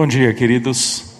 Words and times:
Bom 0.00 0.06
dia, 0.06 0.32
queridos. 0.32 1.12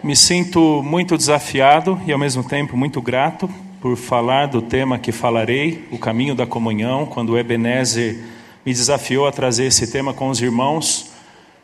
Me 0.00 0.14
sinto 0.14 0.80
muito 0.80 1.16
desafiado 1.16 2.00
e 2.06 2.12
ao 2.12 2.18
mesmo 2.20 2.44
tempo 2.44 2.76
muito 2.76 3.02
grato 3.02 3.50
por 3.80 3.96
falar 3.96 4.46
do 4.46 4.62
tema 4.62 4.96
que 4.96 5.10
falarei, 5.10 5.84
o 5.90 5.98
caminho 5.98 6.32
da 6.32 6.46
comunhão, 6.46 7.04
quando 7.04 7.30
o 7.30 7.36
Ebenezer 7.36 8.16
me 8.64 8.72
desafiou 8.72 9.26
a 9.26 9.32
trazer 9.32 9.64
esse 9.64 9.90
tema 9.90 10.14
com 10.14 10.28
os 10.28 10.40
irmãos. 10.40 11.10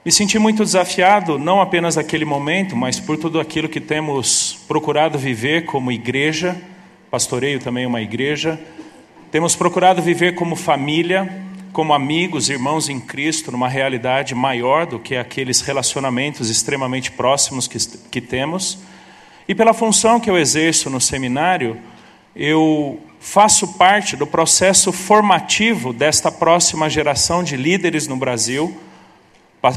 Me 0.04 0.10
senti 0.10 0.36
muito 0.36 0.64
desafiado, 0.64 1.38
não 1.38 1.60
apenas 1.60 1.94
naquele 1.94 2.24
momento, 2.24 2.74
mas 2.74 2.98
por 2.98 3.16
tudo 3.16 3.38
aquilo 3.38 3.68
que 3.68 3.78
temos 3.80 4.64
procurado 4.66 5.16
viver 5.16 5.64
como 5.64 5.92
igreja, 5.92 6.60
pastoreio 7.08 7.60
também 7.60 7.86
uma 7.86 8.02
igreja, 8.02 8.60
temos 9.30 9.54
procurado 9.54 10.02
viver 10.02 10.34
como 10.34 10.56
família, 10.56 11.51
como 11.72 11.94
amigos, 11.94 12.50
irmãos 12.50 12.88
em 12.90 13.00
Cristo, 13.00 13.50
numa 13.50 13.68
realidade 13.68 14.34
maior 14.34 14.84
do 14.84 14.98
que 14.98 15.16
aqueles 15.16 15.62
relacionamentos 15.62 16.50
extremamente 16.50 17.10
próximos 17.10 17.66
que, 17.66 17.78
que 18.10 18.20
temos. 18.20 18.78
E 19.48 19.54
pela 19.54 19.72
função 19.72 20.20
que 20.20 20.28
eu 20.28 20.36
exerço 20.38 20.90
no 20.90 21.00
seminário, 21.00 21.78
eu 22.36 23.00
faço 23.18 23.74
parte 23.74 24.16
do 24.16 24.26
processo 24.26 24.92
formativo 24.92 25.92
desta 25.92 26.30
próxima 26.30 26.90
geração 26.90 27.42
de 27.42 27.56
líderes 27.56 28.06
no 28.06 28.16
Brasil, 28.16 28.76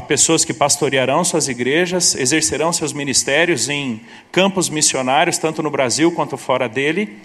pessoas 0.06 0.44
que 0.44 0.52
pastorearão 0.52 1.24
suas 1.24 1.48
igrejas, 1.48 2.14
exercerão 2.16 2.72
seus 2.72 2.92
ministérios 2.92 3.68
em 3.68 4.02
campos 4.32 4.68
missionários, 4.68 5.38
tanto 5.38 5.62
no 5.62 5.70
Brasil 5.70 6.10
quanto 6.12 6.36
fora 6.36 6.68
dele, 6.68 7.18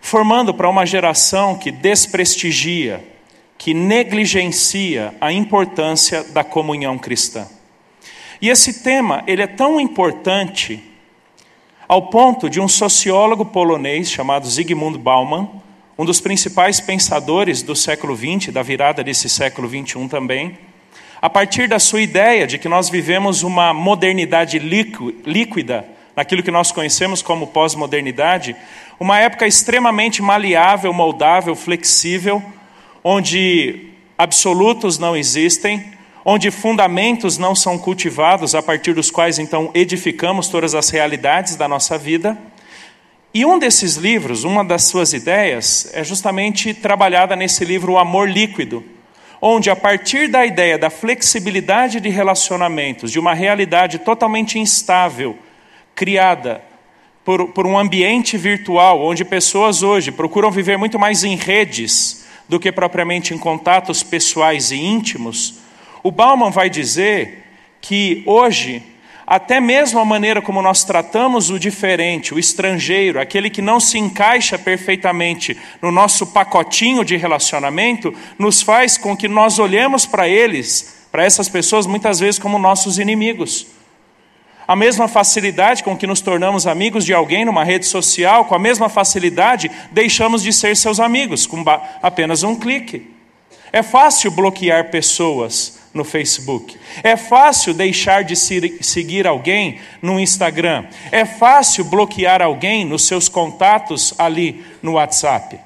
formando 0.00 0.52
para 0.52 0.68
uma 0.68 0.84
geração 0.84 1.56
que 1.56 1.72
desprestigia, 1.72 3.02
que 3.58 3.72
negligencia 3.72 5.14
a 5.20 5.32
importância 5.32 6.24
da 6.24 6.44
comunhão 6.44 6.98
cristã. 6.98 7.46
E 8.40 8.48
esse 8.48 8.82
tema, 8.82 9.22
ele 9.26 9.42
é 9.42 9.46
tão 9.46 9.80
importante 9.80 10.82
ao 11.88 12.08
ponto 12.08 12.48
de 12.48 12.60
um 12.60 12.68
sociólogo 12.68 13.44
polonês 13.44 14.10
chamado 14.10 14.48
Zygmunt 14.48 14.98
Bauman, 14.98 15.48
um 15.96 16.04
dos 16.04 16.20
principais 16.20 16.80
pensadores 16.80 17.62
do 17.62 17.76
século 17.76 18.16
XX, 18.16 18.52
da 18.52 18.62
virada 18.62 19.04
desse 19.04 19.28
século 19.28 19.68
XXI 19.68 20.08
também, 20.08 20.58
a 21.22 21.30
partir 21.30 21.68
da 21.68 21.78
sua 21.78 22.02
ideia 22.02 22.46
de 22.46 22.58
que 22.58 22.68
nós 22.68 22.90
vivemos 22.90 23.42
uma 23.42 23.72
modernidade 23.72 24.58
líquida, 24.58 25.86
naquilo 26.16 26.42
que 26.42 26.50
nós 26.50 26.70
conhecemos 26.70 27.22
como 27.22 27.46
pós-modernidade, 27.46 28.54
uma 29.00 29.18
época 29.18 29.46
extremamente 29.46 30.20
maleável, 30.20 30.92
moldável, 30.92 31.56
flexível, 31.56 32.42
onde 33.06 33.90
absolutos 34.16 34.98
não 34.98 35.14
existem, 35.14 35.92
onde 36.24 36.50
fundamentos 36.50 37.36
não 37.36 37.54
são 37.54 37.78
cultivados, 37.78 38.54
a 38.54 38.62
partir 38.62 38.94
dos 38.94 39.10
quais 39.10 39.38
então 39.38 39.70
edificamos 39.74 40.48
todas 40.48 40.74
as 40.74 40.88
realidades 40.88 41.54
da 41.54 41.68
nossa 41.68 41.98
vida. 41.98 42.38
E 43.34 43.44
um 43.44 43.58
desses 43.58 43.96
livros, 43.96 44.44
uma 44.44 44.64
das 44.64 44.84
suas 44.84 45.12
ideias, 45.12 45.90
é 45.92 46.02
justamente 46.02 46.72
trabalhada 46.72 47.36
nesse 47.36 47.62
livro 47.62 47.92
O 47.92 47.98
Amor 47.98 48.30
Líquido, 48.30 48.82
onde, 49.42 49.68
a 49.68 49.76
partir 49.76 50.28
da 50.28 50.46
ideia 50.46 50.78
da 50.78 50.88
flexibilidade 50.88 52.00
de 52.00 52.08
relacionamentos, 52.08 53.12
de 53.12 53.18
uma 53.18 53.34
realidade 53.34 53.98
totalmente 53.98 54.58
instável, 54.58 55.36
criada 55.94 56.62
por, 57.22 57.48
por 57.48 57.66
um 57.66 57.76
ambiente 57.76 58.38
virtual, 58.38 59.02
onde 59.02 59.26
pessoas 59.26 59.82
hoje 59.82 60.10
procuram 60.10 60.50
viver 60.50 60.78
muito 60.78 60.98
mais 60.98 61.22
em 61.22 61.36
redes 61.36 62.23
do 62.48 62.60
que 62.60 62.70
propriamente 62.70 63.32
em 63.32 63.38
contatos 63.38 64.02
pessoais 64.02 64.70
e 64.70 64.76
íntimos, 64.76 65.54
o 66.02 66.10
Bauman 66.10 66.50
vai 66.50 66.68
dizer 66.68 67.44
que 67.80 68.22
hoje, 68.26 68.82
até 69.26 69.60
mesmo 69.60 69.98
a 69.98 70.04
maneira 70.04 70.42
como 70.42 70.60
nós 70.60 70.84
tratamos 70.84 71.50
o 71.50 71.58
diferente, 71.58 72.34
o 72.34 72.38
estrangeiro, 72.38 73.20
aquele 73.20 73.48
que 73.48 73.62
não 73.62 73.80
se 73.80 73.98
encaixa 73.98 74.58
perfeitamente 74.58 75.56
no 75.80 75.90
nosso 75.90 76.26
pacotinho 76.26 77.04
de 77.04 77.16
relacionamento, 77.16 78.14
nos 78.38 78.60
faz 78.60 78.98
com 78.98 79.16
que 79.16 79.28
nós 79.28 79.58
olhemos 79.58 80.04
para 80.04 80.28
eles, 80.28 81.06
para 81.10 81.24
essas 81.24 81.48
pessoas, 81.48 81.86
muitas 81.86 82.20
vezes 82.20 82.38
como 82.38 82.58
nossos 82.58 82.98
inimigos. 82.98 83.73
A 84.66 84.74
mesma 84.74 85.06
facilidade 85.08 85.82
com 85.82 85.96
que 85.96 86.06
nos 86.06 86.20
tornamos 86.20 86.66
amigos 86.66 87.04
de 87.04 87.12
alguém 87.12 87.44
numa 87.44 87.64
rede 87.64 87.86
social, 87.86 88.46
com 88.46 88.54
a 88.54 88.58
mesma 88.58 88.88
facilidade 88.88 89.70
deixamos 89.92 90.42
de 90.42 90.52
ser 90.52 90.76
seus 90.76 90.98
amigos, 90.98 91.46
com 91.46 91.62
apenas 92.02 92.42
um 92.42 92.56
clique. 92.56 93.14
É 93.72 93.82
fácil 93.82 94.30
bloquear 94.30 94.90
pessoas 94.90 95.80
no 95.92 96.04
Facebook. 96.04 96.76
É 97.02 97.16
fácil 97.16 97.74
deixar 97.74 98.24
de 98.24 98.36
seguir 98.36 99.26
alguém 99.26 99.80
no 100.00 100.18
Instagram. 100.18 100.86
É 101.10 101.24
fácil 101.24 101.84
bloquear 101.84 102.40
alguém 102.40 102.84
nos 102.84 103.06
seus 103.06 103.28
contatos 103.28 104.14
ali 104.18 104.64
no 104.82 104.92
WhatsApp. 104.92 105.58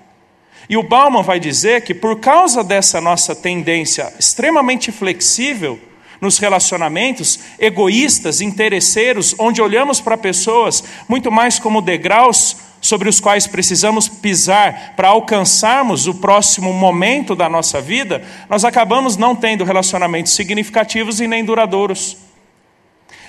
E 0.68 0.76
o 0.76 0.82
Bauman 0.82 1.22
vai 1.22 1.40
dizer 1.40 1.82
que 1.82 1.94
por 1.94 2.20
causa 2.20 2.62
dessa 2.62 3.00
nossa 3.00 3.34
tendência 3.34 4.12
extremamente 4.18 4.92
flexível, 4.92 5.78
nos 6.20 6.38
relacionamentos 6.38 7.40
egoístas, 7.58 8.40
interesseiros, 8.40 9.34
onde 9.38 9.62
olhamos 9.62 10.00
para 10.00 10.16
pessoas 10.16 10.82
muito 11.08 11.30
mais 11.30 11.58
como 11.58 11.80
degraus 11.80 12.56
sobre 12.80 13.08
os 13.08 13.20
quais 13.20 13.46
precisamos 13.46 14.08
pisar 14.08 14.94
para 14.96 15.08
alcançarmos 15.08 16.06
o 16.06 16.14
próximo 16.14 16.72
momento 16.72 17.34
da 17.34 17.48
nossa 17.48 17.80
vida, 17.80 18.22
nós 18.48 18.64
acabamos 18.64 19.16
não 19.16 19.34
tendo 19.34 19.64
relacionamentos 19.64 20.32
significativos 20.32 21.20
e 21.20 21.26
nem 21.26 21.44
duradouros. 21.44 22.16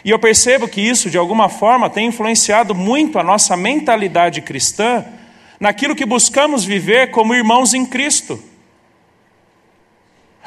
E 0.04 0.12
eu 0.12 0.20
percebo 0.20 0.68
que 0.68 0.82
isso, 0.82 1.10
de 1.10 1.18
alguma 1.18 1.50
forma, 1.50 1.90
tem 1.90 2.08
influenciado 2.08 2.74
muito 2.74 3.20
a 3.20 3.24
nossa 3.24 3.58
mentalidade 3.58 4.42
cristã 4.42 5.04
naquilo 5.60 5.96
que 5.96 6.06
buscamos 6.06 6.64
viver 6.64 7.12
como 7.12 7.36
irmãos 7.36 7.74
em 7.74 7.86
Cristo. 7.86 8.42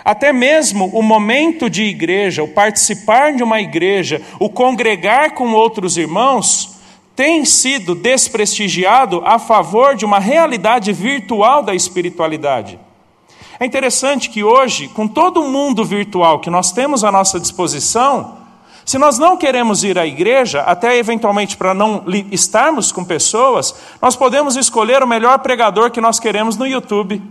Até 0.04 0.32
mesmo 0.32 0.86
o 0.86 1.02
momento 1.02 1.70
de 1.70 1.84
igreja, 1.84 2.42
o 2.42 2.48
participar 2.48 3.34
de 3.34 3.42
uma 3.42 3.60
igreja, 3.60 4.20
o 4.40 4.50
congregar 4.50 5.32
com 5.34 5.52
outros 5.52 5.96
irmãos, 5.96 6.80
tem 7.14 7.44
sido 7.44 7.94
desprestigiado 7.94 9.22
a 9.24 9.38
favor 9.38 9.94
de 9.94 10.04
uma 10.04 10.18
realidade 10.18 10.92
virtual 10.92 11.62
da 11.62 11.74
espiritualidade. 11.74 12.78
É 13.60 13.66
interessante 13.66 14.28
que 14.28 14.42
hoje, 14.42 14.88
com 14.88 15.06
todo 15.06 15.40
o 15.40 15.48
mundo 15.48 15.84
virtual 15.84 16.40
que 16.40 16.50
nós 16.50 16.72
temos 16.72 17.04
à 17.04 17.12
nossa 17.12 17.38
disposição, 17.38 18.38
se 18.84 18.98
nós 18.98 19.18
não 19.18 19.36
queremos 19.36 19.84
ir 19.84 19.96
à 19.98 20.06
igreja, 20.06 20.62
até 20.62 20.98
eventualmente 20.98 21.56
para 21.56 21.72
não 21.72 22.04
estarmos 22.32 22.90
com 22.90 23.04
pessoas, 23.04 23.74
nós 24.00 24.16
podemos 24.16 24.56
escolher 24.56 25.02
o 25.02 25.06
melhor 25.06 25.38
pregador 25.38 25.90
que 25.90 26.00
nós 26.00 26.18
queremos 26.18 26.56
no 26.56 26.66
YouTube. 26.66 27.22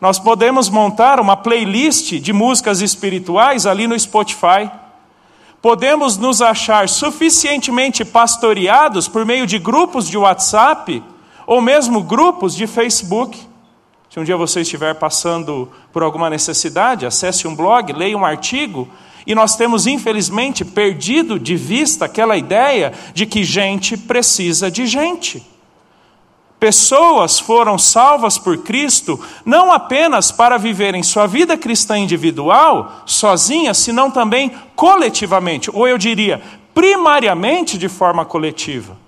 Nós 0.00 0.18
podemos 0.18 0.70
montar 0.70 1.20
uma 1.20 1.36
playlist 1.36 2.12
de 2.14 2.32
músicas 2.32 2.80
espirituais 2.80 3.66
ali 3.66 3.86
no 3.86 3.98
Spotify. 3.98 4.70
Podemos 5.60 6.16
nos 6.16 6.40
achar 6.40 6.88
suficientemente 6.88 8.02
pastoreados 8.02 9.06
por 9.06 9.26
meio 9.26 9.46
de 9.46 9.58
grupos 9.58 10.08
de 10.08 10.16
WhatsApp 10.16 11.02
ou 11.46 11.60
mesmo 11.60 12.02
grupos 12.02 12.56
de 12.56 12.66
Facebook. 12.66 13.38
Se 14.08 14.18
um 14.18 14.24
dia 14.24 14.38
você 14.38 14.62
estiver 14.62 14.94
passando 14.94 15.70
por 15.92 16.02
alguma 16.02 16.30
necessidade, 16.30 17.04
acesse 17.04 17.46
um 17.46 17.54
blog, 17.54 17.92
leia 17.92 18.16
um 18.16 18.24
artigo, 18.24 18.88
e 19.26 19.34
nós 19.34 19.54
temos, 19.54 19.86
infelizmente, 19.86 20.64
perdido 20.64 21.38
de 21.38 21.56
vista 21.56 22.06
aquela 22.06 22.38
ideia 22.38 22.94
de 23.12 23.26
que 23.26 23.44
gente 23.44 23.98
precisa 23.98 24.70
de 24.70 24.86
gente. 24.86 25.46
Pessoas 26.60 27.40
foram 27.40 27.78
salvas 27.78 28.36
por 28.36 28.58
Cristo 28.58 29.18
não 29.46 29.72
apenas 29.72 30.30
para 30.30 30.58
viverem 30.58 31.02
sua 31.02 31.26
vida 31.26 31.56
cristã 31.56 31.98
individual, 31.98 33.02
sozinha, 33.06 33.72
senão 33.72 34.10
também 34.10 34.52
coletivamente, 34.76 35.70
ou 35.72 35.88
eu 35.88 35.96
diria, 35.96 36.42
primariamente 36.74 37.78
de 37.78 37.88
forma 37.88 38.26
coletiva. 38.26 38.98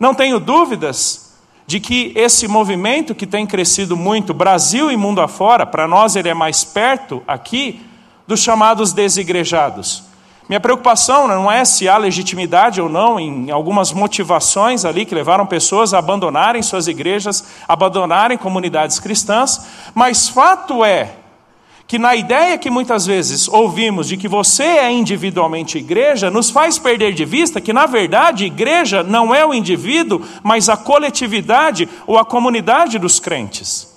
Não 0.00 0.14
tenho 0.14 0.40
dúvidas 0.40 1.34
de 1.66 1.78
que 1.78 2.12
esse 2.16 2.48
movimento 2.48 3.14
que 3.14 3.26
tem 3.26 3.46
crescido 3.46 3.94
muito, 3.94 4.32
Brasil 4.32 4.90
e 4.90 4.96
mundo 4.96 5.20
afora, 5.20 5.66
para 5.66 5.86
nós 5.86 6.16
ele 6.16 6.30
é 6.30 6.34
mais 6.34 6.64
perto 6.64 7.22
aqui, 7.28 7.84
dos 8.26 8.40
chamados 8.40 8.94
desigrejados. 8.94 10.11
Minha 10.48 10.60
preocupação 10.60 11.28
não 11.28 11.50
é 11.50 11.64
se 11.64 11.88
há 11.88 11.96
legitimidade 11.96 12.80
ou 12.80 12.88
não 12.88 13.18
em 13.18 13.50
algumas 13.50 13.92
motivações 13.92 14.84
ali 14.84 15.04
que 15.04 15.14
levaram 15.14 15.46
pessoas 15.46 15.94
a 15.94 15.98
abandonarem 15.98 16.62
suas 16.62 16.88
igrejas, 16.88 17.44
abandonarem 17.66 18.36
comunidades 18.36 18.98
cristãs, 18.98 19.66
mas 19.94 20.28
fato 20.28 20.84
é 20.84 21.14
que 21.86 21.98
na 21.98 22.16
ideia 22.16 22.56
que 22.56 22.70
muitas 22.70 23.04
vezes 23.04 23.48
ouvimos 23.48 24.08
de 24.08 24.16
que 24.16 24.26
você 24.26 24.64
é 24.64 24.90
individualmente 24.90 25.76
igreja, 25.78 26.30
nos 26.30 26.50
faz 26.50 26.78
perder 26.78 27.12
de 27.12 27.24
vista 27.24 27.60
que, 27.60 27.72
na 27.72 27.84
verdade, 27.84 28.46
igreja 28.46 29.02
não 29.02 29.34
é 29.34 29.44
o 29.44 29.52
indivíduo, 29.52 30.22
mas 30.42 30.68
a 30.68 30.76
coletividade 30.76 31.86
ou 32.06 32.18
a 32.18 32.24
comunidade 32.24 32.98
dos 32.98 33.20
crentes. 33.20 33.92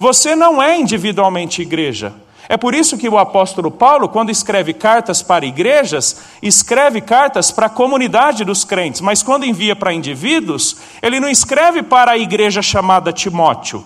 Você 0.00 0.34
não 0.34 0.60
é 0.60 0.76
individualmente 0.76 1.62
igreja. 1.62 2.12
É 2.48 2.56
por 2.56 2.74
isso 2.74 2.98
que 2.98 3.08
o 3.08 3.18
apóstolo 3.18 3.70
Paulo, 3.70 4.08
quando 4.08 4.30
escreve 4.30 4.74
cartas 4.74 5.22
para 5.22 5.46
igrejas, 5.46 6.20
escreve 6.42 7.00
cartas 7.00 7.50
para 7.50 7.66
a 7.66 7.70
comunidade 7.70 8.44
dos 8.44 8.64
crentes, 8.64 9.00
mas 9.00 9.22
quando 9.22 9.46
envia 9.46 9.76
para 9.76 9.92
indivíduos, 9.92 10.76
ele 11.00 11.20
não 11.20 11.28
escreve 11.28 11.82
para 11.82 12.12
a 12.12 12.18
igreja 12.18 12.60
chamada 12.60 13.12
Timóteo. 13.12 13.84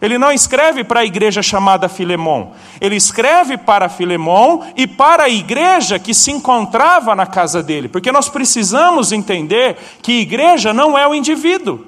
Ele 0.00 0.16
não 0.16 0.30
escreve 0.30 0.84
para 0.84 1.00
a 1.00 1.04
igreja 1.04 1.42
chamada 1.42 1.88
Filemão. 1.88 2.52
Ele 2.80 2.94
escreve 2.94 3.56
para 3.56 3.88
Filemão 3.88 4.64
e 4.76 4.86
para 4.86 5.24
a 5.24 5.28
igreja 5.28 5.98
que 5.98 6.14
se 6.14 6.30
encontrava 6.30 7.14
na 7.14 7.26
casa 7.26 7.62
dele, 7.62 7.88
porque 7.88 8.12
nós 8.12 8.28
precisamos 8.28 9.10
entender 9.12 9.76
que 10.00 10.20
igreja 10.20 10.72
não 10.72 10.96
é 10.96 11.06
o 11.06 11.14
indivíduo. 11.14 11.84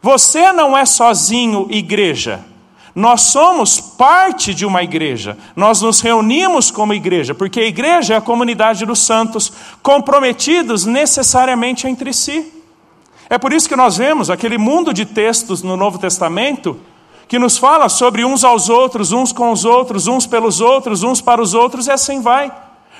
Você 0.00 0.52
não 0.52 0.78
é 0.78 0.86
sozinho 0.86 1.66
igreja. 1.70 2.44
Nós 2.94 3.22
somos 3.22 3.80
parte 3.80 4.52
de 4.52 4.66
uma 4.66 4.82
igreja, 4.82 5.36
nós 5.54 5.80
nos 5.82 6.00
reunimos 6.00 6.70
como 6.70 6.94
igreja, 6.94 7.34
porque 7.34 7.60
a 7.60 7.66
igreja 7.66 8.14
é 8.14 8.16
a 8.16 8.20
comunidade 8.20 8.84
dos 8.84 9.00
santos, 9.00 9.52
comprometidos 9.82 10.84
necessariamente 10.84 11.86
entre 11.86 12.12
si. 12.12 12.52
É 13.30 13.36
por 13.36 13.52
isso 13.52 13.68
que 13.68 13.76
nós 13.76 13.96
vemos 13.96 14.30
aquele 14.30 14.56
mundo 14.56 14.92
de 14.92 15.04
textos 15.04 15.62
no 15.62 15.76
Novo 15.76 15.98
Testamento 15.98 16.80
que 17.28 17.38
nos 17.38 17.58
fala 17.58 17.90
sobre 17.90 18.24
uns 18.24 18.42
aos 18.42 18.70
outros, 18.70 19.12
uns 19.12 19.32
com 19.32 19.52
os 19.52 19.66
outros, 19.66 20.06
uns 20.06 20.26
pelos 20.26 20.62
outros, 20.62 21.02
uns 21.02 21.20
para 21.20 21.42
os 21.42 21.52
outros, 21.52 21.86
e 21.86 21.90
assim 21.90 22.22
vai. 22.22 22.50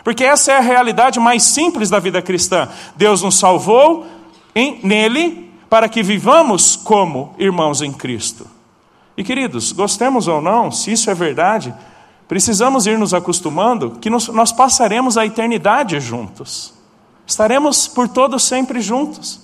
Porque 0.04 0.22
essa 0.22 0.52
é 0.52 0.58
a 0.58 0.60
realidade 0.60 1.18
mais 1.18 1.42
simples 1.42 1.88
da 1.88 1.98
vida 1.98 2.20
cristã. 2.20 2.68
Deus 2.94 3.22
nos 3.22 3.38
salvou 3.38 4.06
em, 4.54 4.80
nele 4.82 5.50
para 5.70 5.88
que 5.88 6.02
vivamos 6.02 6.76
como 6.76 7.34
irmãos 7.38 7.80
em 7.80 7.92
Cristo. 7.92 8.46
E 9.18 9.24
queridos, 9.24 9.72
gostemos 9.72 10.28
ou 10.28 10.40
não, 10.40 10.70
se 10.70 10.92
isso 10.92 11.10
é 11.10 11.14
verdade, 11.14 11.74
precisamos 12.28 12.86
ir 12.86 12.96
nos 12.96 13.12
acostumando 13.12 13.98
que 14.00 14.08
nós 14.08 14.52
passaremos 14.52 15.18
a 15.18 15.26
eternidade 15.26 15.98
juntos. 15.98 16.72
Estaremos 17.26 17.88
por 17.88 18.06
todos 18.06 18.44
sempre 18.44 18.80
juntos. 18.80 19.40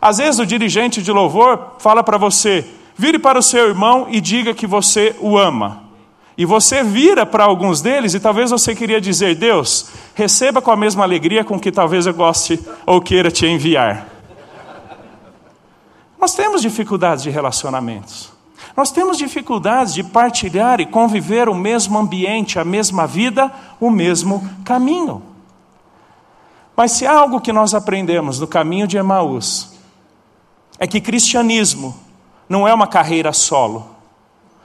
Às 0.00 0.18
vezes 0.18 0.40
o 0.40 0.44
dirigente 0.44 1.00
de 1.00 1.12
louvor 1.12 1.76
fala 1.78 2.02
para 2.02 2.18
você: 2.18 2.66
vire 2.96 3.20
para 3.20 3.38
o 3.38 3.42
seu 3.42 3.68
irmão 3.68 4.08
e 4.10 4.20
diga 4.20 4.52
que 4.52 4.66
você 4.66 5.14
o 5.20 5.38
ama. 5.38 5.84
E 6.36 6.44
você 6.44 6.82
vira 6.82 7.24
para 7.24 7.44
alguns 7.44 7.80
deles 7.80 8.14
e 8.14 8.20
talvez 8.20 8.50
você 8.50 8.74
queria 8.74 9.00
dizer: 9.00 9.36
Deus, 9.36 9.90
receba 10.12 10.60
com 10.60 10.72
a 10.72 10.76
mesma 10.76 11.04
alegria 11.04 11.44
com 11.44 11.56
que 11.56 11.70
talvez 11.70 12.04
eu 12.04 12.14
goste 12.14 12.58
ou 12.84 13.00
queira 13.00 13.30
te 13.30 13.46
enviar. 13.46 14.08
Nós 16.20 16.34
temos 16.34 16.60
dificuldades 16.62 17.22
de 17.22 17.30
relacionamentos. 17.30 18.31
Nós 18.76 18.90
temos 18.90 19.18
dificuldades 19.18 19.92
de 19.92 20.02
partilhar 20.02 20.80
e 20.80 20.86
conviver 20.86 21.48
o 21.48 21.54
mesmo 21.54 21.98
ambiente, 21.98 22.58
a 22.58 22.64
mesma 22.64 23.06
vida, 23.06 23.52
o 23.78 23.90
mesmo 23.90 24.48
caminho. 24.64 25.22
Mas 26.74 26.92
se 26.92 27.06
há 27.06 27.12
algo 27.12 27.40
que 27.40 27.52
nós 27.52 27.74
aprendemos 27.74 28.40
no 28.40 28.46
caminho 28.46 28.86
de 28.86 28.96
Emaús, 28.96 29.72
é 30.78 30.86
que 30.86 31.00
cristianismo 31.00 31.94
não 32.48 32.66
é 32.66 32.72
uma 32.72 32.86
carreira 32.86 33.32
solo, 33.32 33.86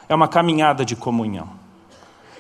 é 0.08 0.16
uma 0.16 0.28
caminhada 0.28 0.86
de 0.86 0.96
comunhão. 0.96 1.50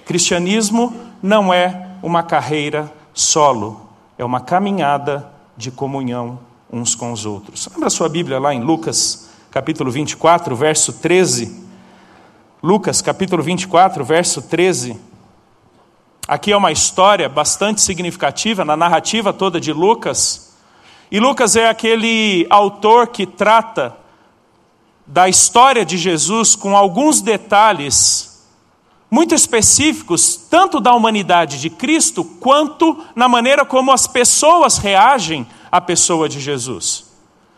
Cristianismo 0.05 0.95
não 1.21 1.53
é 1.53 1.89
uma 2.01 2.23
carreira 2.23 2.91
solo, 3.13 3.89
é 4.17 4.23
uma 4.23 4.39
caminhada 4.39 5.29
de 5.57 5.69
comunhão 5.69 6.39
uns 6.71 6.95
com 6.95 7.11
os 7.11 7.25
outros. 7.25 7.67
Lembra 7.71 7.87
a 7.87 7.91
sua 7.91 8.07
Bíblia 8.07 8.39
lá 8.39 8.53
em 8.53 8.61
Lucas 8.61 9.26
capítulo 9.57 9.89
24, 9.89 10.55
verso 10.55 10.93
13. 10.93 11.65
Lucas, 12.61 13.01
capítulo 13.01 13.41
24, 13.41 14.05
verso 14.05 14.39
13. 14.39 14.95
Aqui 16.27 16.51
é 16.51 16.55
uma 16.57 16.71
história 16.71 17.27
bastante 17.27 17.81
significativa 17.81 18.63
na 18.63 18.77
narrativa 18.77 19.33
toda 19.33 19.59
de 19.59 19.73
Lucas. 19.73 20.55
E 21.09 21.19
Lucas 21.19 21.55
é 21.55 21.67
aquele 21.67 22.45
autor 22.51 23.07
que 23.07 23.25
trata 23.25 23.97
da 25.07 25.27
história 25.27 25.83
de 25.83 25.97
Jesus 25.97 26.55
com 26.55 26.77
alguns 26.77 27.19
detalhes 27.19 28.45
muito 29.09 29.33
específicos, 29.33 30.35
tanto 30.35 30.79
da 30.79 30.93
humanidade 30.93 31.59
de 31.59 31.71
Cristo, 31.71 32.23
quanto 32.23 33.03
na 33.15 33.27
maneira 33.27 33.65
como 33.65 33.91
as 33.91 34.05
pessoas 34.05 34.77
reagem 34.77 35.47
à 35.71 35.81
pessoa 35.81 36.29
de 36.29 36.39
Jesus. 36.39 37.06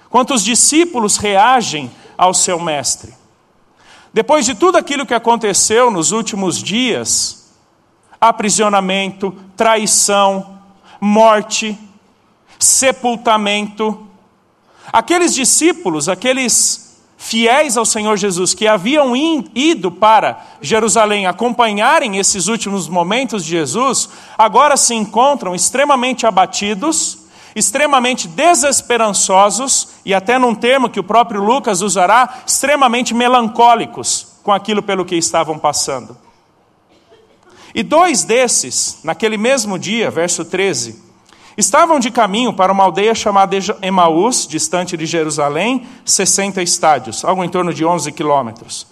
Quantos 0.10 0.44
discípulos 0.44 1.18
reagem 1.18 1.92
ao 2.18 2.34
seu 2.34 2.60
mestre? 2.60 3.14
Depois 4.14 4.46
de 4.46 4.56
tudo 4.56 4.78
aquilo 4.78 5.06
que 5.06 5.14
aconteceu 5.14 5.92
nos 5.92 6.12
últimos 6.12 6.62
dias, 6.62 7.52
aprisionamento, 8.20 9.36
traição, 9.56 10.60
morte, 11.00 11.78
sepultamento, 12.58 14.08
aqueles 14.92 15.34
discípulos, 15.34 16.10
aqueles 16.10 16.90
fiéis 17.18 17.78
ao 17.78 17.86
Senhor 17.86 18.18
Jesus 18.18 18.54
que 18.54 18.68
haviam 18.68 19.16
ido 19.16 19.92
para 19.92 20.44
Jerusalém 20.62 21.28
acompanharem 21.28 22.18
esses 22.18 22.48
últimos 22.48 22.88
momentos 22.88 23.46
de 23.46 23.52
Jesus, 23.52 24.10
agora 24.38 24.76
se 24.76 24.96
encontram 24.96 25.54
extremamente 25.54 26.26
abatidos, 26.26 27.19
extremamente 27.56 28.28
desesperançosos 28.28 29.90
e 30.06 30.14
até 30.14 30.38
num 30.38 30.56
termo 30.56 30.90
que 30.90 31.00
o 31.00 31.04
próprio 31.04 31.44
Lucas 31.44 31.82
usará, 31.82 32.42
extremamente 32.46 33.14
melancólicos 33.14 34.40
com 34.44 34.52
aquilo 34.52 34.82
pelo 34.82 35.06
que 35.06 35.16
estavam 35.16 35.58
passando. 35.58 36.18
E 37.74 37.84
dois 37.84 38.24
desses, 38.24 39.00
naquele 39.04 39.38
mesmo 39.38 39.78
dia, 39.78 40.10
verso 40.10 40.44
13, 40.44 41.04
estavam 41.56 42.00
de 42.00 42.10
caminho 42.10 42.54
para 42.54 42.72
uma 42.72 42.84
aldeia 42.84 43.14
chamada 43.14 43.56
Emaús, 43.82 44.48
distante 44.48 44.96
de 44.96 45.06
Jerusalém, 45.06 45.86
60 46.06 46.62
estádios, 46.62 47.24
algo 47.24 47.44
em 47.44 47.50
torno 47.50 47.74
de 47.74 47.86
11 47.86 48.12
quilômetros. 48.12 48.88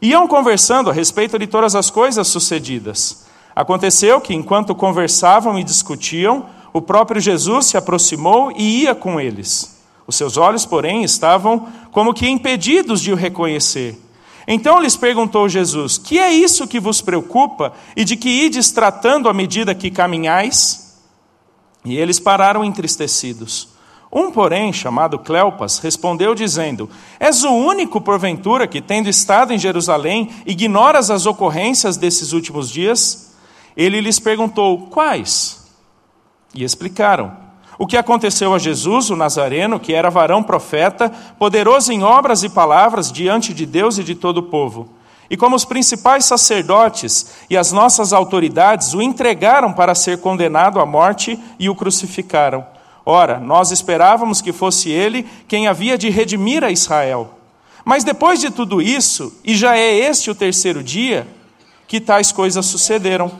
Iam 0.00 0.26
conversando 0.26 0.90
a 0.90 0.92
respeito 0.92 1.38
de 1.38 1.46
todas 1.46 1.74
as 1.74 1.90
coisas 1.90 2.26
sucedidas. 2.28 3.26
Aconteceu 3.54 4.20
que, 4.20 4.34
enquanto 4.34 4.74
conversavam 4.74 5.58
e 5.58 5.64
discutiam, 5.64 6.46
o 6.72 6.80
próprio 6.80 7.20
Jesus 7.20 7.66
se 7.66 7.76
aproximou 7.76 8.52
e 8.56 8.82
ia 8.82 8.94
com 8.94 9.20
eles. 9.20 9.80
Os 10.06 10.16
seus 10.16 10.36
olhos, 10.36 10.66
porém, 10.66 11.04
estavam 11.04 11.68
como 11.90 12.14
que 12.14 12.28
impedidos 12.28 13.00
de 13.00 13.12
o 13.12 13.16
reconhecer. 13.16 13.98
Então 14.46 14.80
lhes 14.80 14.96
perguntou 14.96 15.48
Jesus: 15.48 15.98
Que 15.98 16.18
é 16.18 16.32
isso 16.32 16.66
que 16.66 16.80
vos 16.80 17.00
preocupa 17.00 17.72
e 17.96 18.04
de 18.04 18.16
que 18.16 18.28
ides 18.28 18.70
tratando 18.70 19.28
à 19.28 19.34
medida 19.34 19.74
que 19.74 19.90
caminhais? 19.90 21.00
E 21.84 21.96
eles 21.96 22.18
pararam 22.18 22.64
entristecidos. 22.64 23.68
Um, 24.14 24.30
porém, 24.30 24.72
chamado 24.72 25.18
Cleopas, 25.18 25.78
respondeu 25.78 26.34
dizendo: 26.34 26.90
És 27.18 27.44
o 27.44 27.50
único, 27.50 28.00
porventura, 28.00 28.66
que, 28.66 28.80
tendo 28.80 29.08
estado 29.08 29.52
em 29.52 29.58
Jerusalém, 29.58 30.28
ignoras 30.44 31.10
as 31.10 31.24
ocorrências 31.24 31.96
desses 31.96 32.32
últimos 32.32 32.70
dias? 32.70 33.32
Ele 33.76 34.00
lhes 34.00 34.18
perguntou: 34.18 34.88
Quais? 34.88 35.61
E 36.54 36.64
explicaram 36.64 37.32
o 37.78 37.86
que 37.86 37.96
aconteceu 37.96 38.54
a 38.54 38.58
Jesus, 38.58 39.10
o 39.10 39.16
Nazareno, 39.16 39.80
que 39.80 39.92
era 39.92 40.10
varão 40.10 40.42
profeta, 40.42 41.10
poderoso 41.38 41.92
em 41.92 42.02
obras 42.02 42.42
e 42.42 42.48
palavras 42.48 43.10
diante 43.10 43.52
de 43.52 43.66
Deus 43.66 43.98
e 43.98 44.04
de 44.04 44.14
todo 44.14 44.38
o 44.38 44.42
povo. 44.44 44.88
E 45.28 45.36
como 45.36 45.56
os 45.56 45.64
principais 45.64 46.26
sacerdotes 46.26 47.32
e 47.48 47.56
as 47.56 47.72
nossas 47.72 48.12
autoridades 48.12 48.92
o 48.92 49.00
entregaram 49.00 49.72
para 49.72 49.94
ser 49.94 50.18
condenado 50.18 50.78
à 50.78 50.86
morte 50.86 51.38
e 51.58 51.68
o 51.70 51.74
crucificaram. 51.74 52.66
Ora, 53.04 53.40
nós 53.40 53.70
esperávamos 53.70 54.40
que 54.40 54.52
fosse 54.52 54.90
ele 54.90 55.26
quem 55.48 55.66
havia 55.66 55.98
de 55.98 56.10
redimir 56.10 56.62
a 56.62 56.70
Israel. 56.70 57.34
Mas 57.84 58.04
depois 58.04 58.40
de 58.40 58.50
tudo 58.50 58.80
isso, 58.80 59.40
e 59.44 59.56
já 59.56 59.76
é 59.76 59.92
este 59.92 60.30
o 60.30 60.34
terceiro 60.34 60.82
dia, 60.82 61.26
que 61.88 62.00
tais 62.00 62.30
coisas 62.30 62.64
sucederam. 62.66 63.32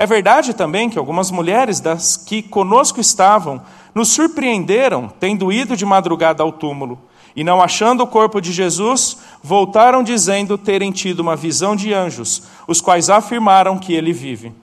É 0.00 0.06
verdade 0.06 0.54
também 0.54 0.88
que 0.88 0.98
algumas 0.98 1.30
mulheres 1.30 1.78
das 1.78 2.16
que 2.16 2.40
conosco 2.40 3.02
estavam 3.02 3.60
nos 3.94 4.08
surpreenderam, 4.08 5.12
tendo 5.20 5.52
ido 5.52 5.76
de 5.76 5.84
madrugada 5.84 6.42
ao 6.42 6.50
túmulo, 6.50 6.98
e 7.36 7.44
não 7.44 7.60
achando 7.60 8.02
o 8.02 8.06
corpo 8.06 8.40
de 8.40 8.50
Jesus, 8.50 9.18
voltaram 9.42 10.02
dizendo 10.02 10.56
terem 10.56 10.90
tido 10.90 11.20
uma 11.20 11.36
visão 11.36 11.76
de 11.76 11.92
anjos, 11.92 12.44
os 12.66 12.80
quais 12.80 13.10
afirmaram 13.10 13.76
que 13.76 13.92
ele 13.92 14.10
vive. 14.10 14.54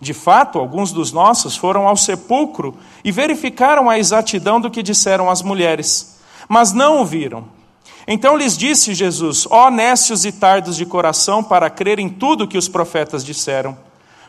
De 0.00 0.14
fato, 0.14 0.60
alguns 0.60 0.92
dos 0.92 1.10
nossos 1.10 1.56
foram 1.56 1.88
ao 1.88 1.96
sepulcro 1.96 2.76
e 3.02 3.10
verificaram 3.10 3.90
a 3.90 3.98
exatidão 3.98 4.60
do 4.60 4.70
que 4.70 4.80
disseram 4.80 5.28
as 5.28 5.42
mulheres, 5.42 6.20
mas 6.48 6.72
não 6.72 7.02
o 7.02 7.04
viram. 7.04 7.46
Então 8.06 8.36
lhes 8.36 8.56
disse 8.56 8.94
Jesus: 8.94 9.44
Ó 9.50 9.72
nécios 9.72 10.24
e 10.24 10.30
tardos 10.30 10.76
de 10.76 10.86
coração, 10.86 11.42
para 11.42 11.68
crer 11.68 11.98
em 11.98 12.08
tudo 12.08 12.46
que 12.46 12.56
os 12.56 12.68
profetas 12.68 13.24
disseram. 13.24 13.76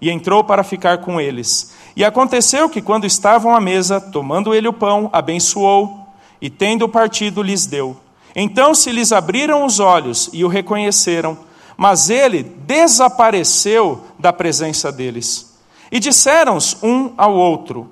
E 0.00 0.10
entrou 0.10 0.44
para 0.44 0.62
ficar 0.62 0.98
com 0.98 1.20
eles. 1.20 1.72
E 1.94 2.04
aconteceu 2.04 2.68
que, 2.68 2.82
quando 2.82 3.06
estavam 3.06 3.54
à 3.54 3.60
mesa, 3.60 4.00
tomando 4.00 4.54
ele 4.54 4.68
o 4.68 4.72
pão, 4.72 5.08
abençoou, 5.12 6.06
e 6.40 6.50
tendo 6.50 6.88
partido, 6.88 7.42
lhes 7.42 7.66
deu. 7.66 7.96
Então 8.34 8.74
se 8.74 8.92
lhes 8.92 9.12
abriram 9.12 9.64
os 9.64 9.80
olhos 9.80 10.28
e 10.32 10.44
o 10.44 10.48
reconheceram, 10.48 11.38
mas 11.76 12.10
ele 12.10 12.42
desapareceu 12.42 14.04
da 14.18 14.32
presença 14.32 14.92
deles. 14.92 15.58
E 15.90 15.98
disseram 15.98 16.58
um 16.82 17.12
ao 17.16 17.34
outro: 17.34 17.88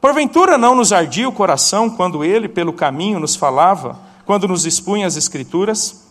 Porventura 0.00 0.56
não 0.56 0.74
nos 0.74 0.92
ardia 0.92 1.28
o 1.28 1.32
coração 1.32 1.90
quando 1.90 2.24
ele, 2.24 2.48
pelo 2.48 2.72
caminho, 2.72 3.18
nos 3.18 3.34
falava, 3.34 3.98
quando 4.24 4.46
nos 4.46 4.66
expunha 4.66 5.06
as 5.06 5.16
Escrituras? 5.16 6.08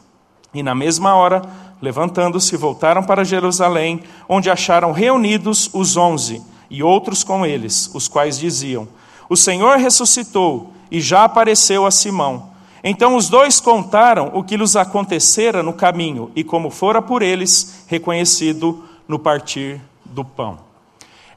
E 0.54 0.62
na 0.62 0.76
mesma 0.76 1.16
hora, 1.16 1.42
levantando-se, 1.82 2.56
voltaram 2.56 3.04
para 3.04 3.26
Jerusalém, 3.26 4.04
onde 4.30 4.50
acharam 4.50 4.92
reunidos 4.92 5.70
os 5.74 5.98
onze 5.98 6.42
e 6.70 6.84
outros 6.84 7.24
com 7.24 7.46
eles, 7.46 7.90
os 7.94 8.08
quais 8.08 8.38
diziam: 8.38 8.88
O 9.28 9.36
Senhor 9.36 9.78
ressuscitou 9.78 10.72
e 10.92 11.02
já 11.02 11.24
apareceu 11.24 11.86
a 11.86 11.92
Simão. 11.92 12.52
Então 12.84 13.16
os 13.16 13.30
dois 13.30 13.60
contaram 13.60 14.32
o 14.34 14.44
que 14.44 14.58
lhes 14.58 14.76
acontecera 14.76 15.62
no 15.62 15.74
caminho 15.74 16.32
e 16.36 16.44
como 16.44 16.70
fora 16.70 17.02
por 17.02 17.22
eles 17.22 17.86
reconhecido 17.88 18.84
no 19.08 19.20
partir 19.20 19.80
do 20.06 20.24
pão. 20.24 20.60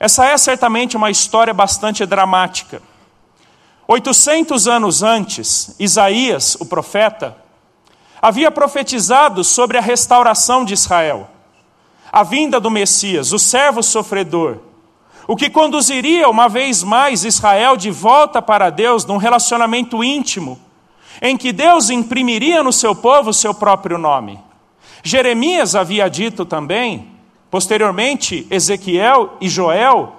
Essa 0.01 0.27
é 0.27 0.37
certamente 0.37 0.97
uma 0.97 1.11
história 1.11 1.53
bastante 1.53 2.05
dramática. 2.07 2.83
800 3.87 4.67
anos 4.67 5.03
antes, 5.03 5.75
Isaías, 5.79 6.57
o 6.59 6.65
profeta, 6.65 7.37
havia 8.25 8.51
profetizado 8.51 9.45
sobre 9.45 9.77
a 9.77 9.83
restauração 9.83 10.65
de 10.65 10.73
Israel, 10.73 11.29
a 12.11 12.23
vinda 12.23 12.59
do 12.59 12.71
Messias, 12.71 13.35
o 13.35 13.39
servo 13.39 13.83
sofredor, 13.83 14.61
o 15.29 15.37
que 15.37 15.51
conduziria 15.51 16.27
uma 16.31 16.49
vez 16.49 16.83
mais 16.83 17.23
Israel 17.23 17.77
de 17.77 17.91
volta 17.91 18.41
para 18.41 18.71
Deus 18.71 19.05
num 19.05 19.19
relacionamento 19.19 20.03
íntimo, 20.03 20.59
em 21.21 21.37
que 21.37 21.53
Deus 21.53 21.91
imprimiria 21.91 22.63
no 22.63 22.73
seu 22.73 22.95
povo 22.95 23.29
o 23.29 23.35
seu 23.35 23.53
próprio 23.53 23.99
nome. 23.99 24.41
Jeremias 25.03 25.75
havia 25.77 26.09
dito 26.09 26.47
também, 26.47 27.11
posteriormente 27.51 28.47
Ezequiel 28.51 29.37
e 29.39 29.51
Joel, 29.51 30.14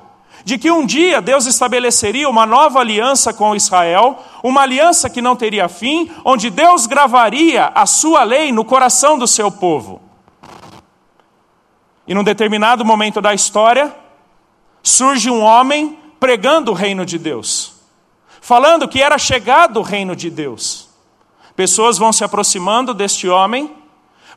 de 0.46 0.60
que 0.60 0.70
um 0.70 0.86
dia 0.86 1.20
Deus 1.24 1.48
estabeleceria 1.48 2.30
uma 2.30 2.46
nova 2.46 2.80
aliança 2.80 3.34
com 3.34 3.56
Israel, 3.56 4.24
uma 4.44 4.62
aliança 4.62 5.10
que 5.10 5.20
não 5.20 5.36
teria 5.36 5.68
fim, 5.68 6.12
onde 6.24 6.52
Deus 6.52 6.86
gravaria 6.86 7.72
a 7.74 7.88
sua 7.88 8.24
lei 8.24 8.52
no 8.52 8.64
coração 8.64 9.18
do 9.18 9.25
seu 9.25 9.52
povo. 9.52 10.00
E 12.08 12.14
num 12.14 12.24
determinado 12.24 12.86
momento 12.86 13.20
da 13.20 13.34
história, 13.34 13.92
surge 14.84 15.32
um 15.32 15.42
homem 15.42 15.98
pregando 16.20 16.70
o 16.70 16.75
reino 16.75 17.08
de 17.08 17.18
Deus, 17.18 17.74
falando 18.40 18.88
que 18.88 19.02
era 19.02 19.18
chegado 19.18 19.80
o 19.80 19.84
reino 19.84 20.16
de 20.16 20.30
Deus. 20.30 20.90
Pessoas 21.56 21.98
vão 21.98 22.14
se 22.14 22.24
aproximando 22.24 22.94
deste 22.94 23.28
homem, 23.28 23.72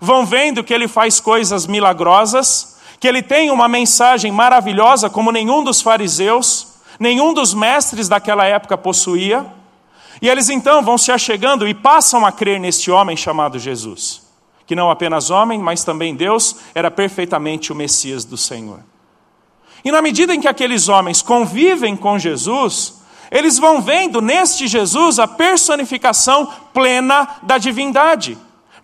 vão 0.00 0.25
vendo 0.25 0.65
que 0.65 0.73
ele 0.73 0.88
faz 0.88 1.21
coisas 1.21 1.67
milagrosas, 1.67 2.77
que 3.00 3.07
ele 3.07 3.23
tem 3.23 3.50
uma 3.50 3.69
mensagem 3.69 4.33
maravilhosa 4.33 5.09
como 5.09 5.31
nenhum 5.31 5.62
dos 5.62 5.81
fariseus, 5.81 6.75
nenhum 6.99 7.33
dos 7.33 7.55
mestres 7.55 8.09
daquela 8.09 8.45
época 8.45 8.76
possuía. 8.76 9.47
E 10.21 10.28
eles 10.28 10.49
então 10.49 10.83
vão 10.83 10.99
se 10.99 11.12
achegando 11.12 11.69
e 11.69 11.75
passam 11.75 12.26
a 12.26 12.33
crer 12.33 12.59
neste 12.59 12.90
homem 12.90 13.17
chamado 13.17 13.59
Jesus, 13.59 14.23
que 14.67 14.75
não 14.75 14.90
apenas 14.90 15.31
homem, 15.31 15.61
mas 15.61 15.85
também 15.85 16.17
Deus, 16.17 16.57
era 16.75 16.90
perfeitamente 16.90 17.73
o 17.73 17.76
Messias 17.76 18.25
do 18.25 18.37
Senhor. 18.37 18.81
E 19.85 19.93
na 19.93 20.02
medida 20.02 20.35
em 20.35 20.40
que 20.40 20.49
aqueles 20.49 20.88
homens 20.88 21.23
convivem 21.23 21.97
com 21.97 22.19
Jesus, 22.19 22.95
eles 23.31 23.59
vão 23.59 23.81
vendo 23.81 24.21
neste 24.21 24.67
Jesus 24.67 25.21
a 25.21 25.28
personificação 25.28 26.52
plena 26.75 27.37
da 27.45 27.59
divindade. 27.59 28.37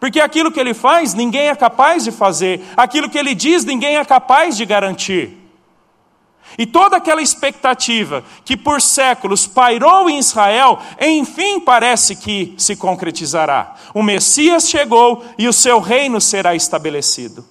Porque 0.04 0.20
aquilo 0.20 0.52
que 0.52 0.60
ele 0.60 0.74
faz, 0.74 1.14
ninguém 1.14 1.48
é 1.48 1.56
capaz 1.56 2.04
de 2.04 2.12
fazer, 2.12 2.62
aquilo 2.76 3.08
que 3.08 3.16
ele 3.16 3.34
diz, 3.34 3.64
ninguém 3.64 3.96
é 3.96 4.04
capaz 4.04 4.54
de 4.54 4.66
garantir. 4.66 5.34
E 6.58 6.66
toda 6.66 6.98
aquela 6.98 7.22
expectativa 7.22 8.22
que 8.44 8.54
por 8.54 8.82
séculos 8.82 9.46
pairou 9.46 10.10
em 10.10 10.18
Israel, 10.18 10.78
enfim 11.00 11.58
parece 11.58 12.16
que 12.16 12.54
se 12.58 12.76
concretizará. 12.76 13.76
O 13.94 14.02
Messias 14.02 14.68
chegou 14.68 15.24
e 15.38 15.48
o 15.48 15.54
seu 15.54 15.80
reino 15.80 16.20
será 16.20 16.54
estabelecido. 16.54 17.42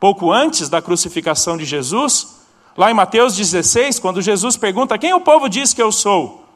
Pouco 0.00 0.32
antes 0.32 0.68
da 0.68 0.82
crucificação 0.82 1.56
de 1.56 1.64
Jesus, 1.64 2.38
Lá 2.76 2.90
em 2.92 2.94
Mateus 2.94 3.36
16, 3.36 3.98
quando 3.98 4.22
Jesus 4.22 4.56
pergunta: 4.56 4.98
Quem 4.98 5.12
o 5.12 5.20
povo 5.20 5.48
diz 5.48 5.74
que 5.74 5.82
eu 5.82 5.90
sou? 5.90 6.47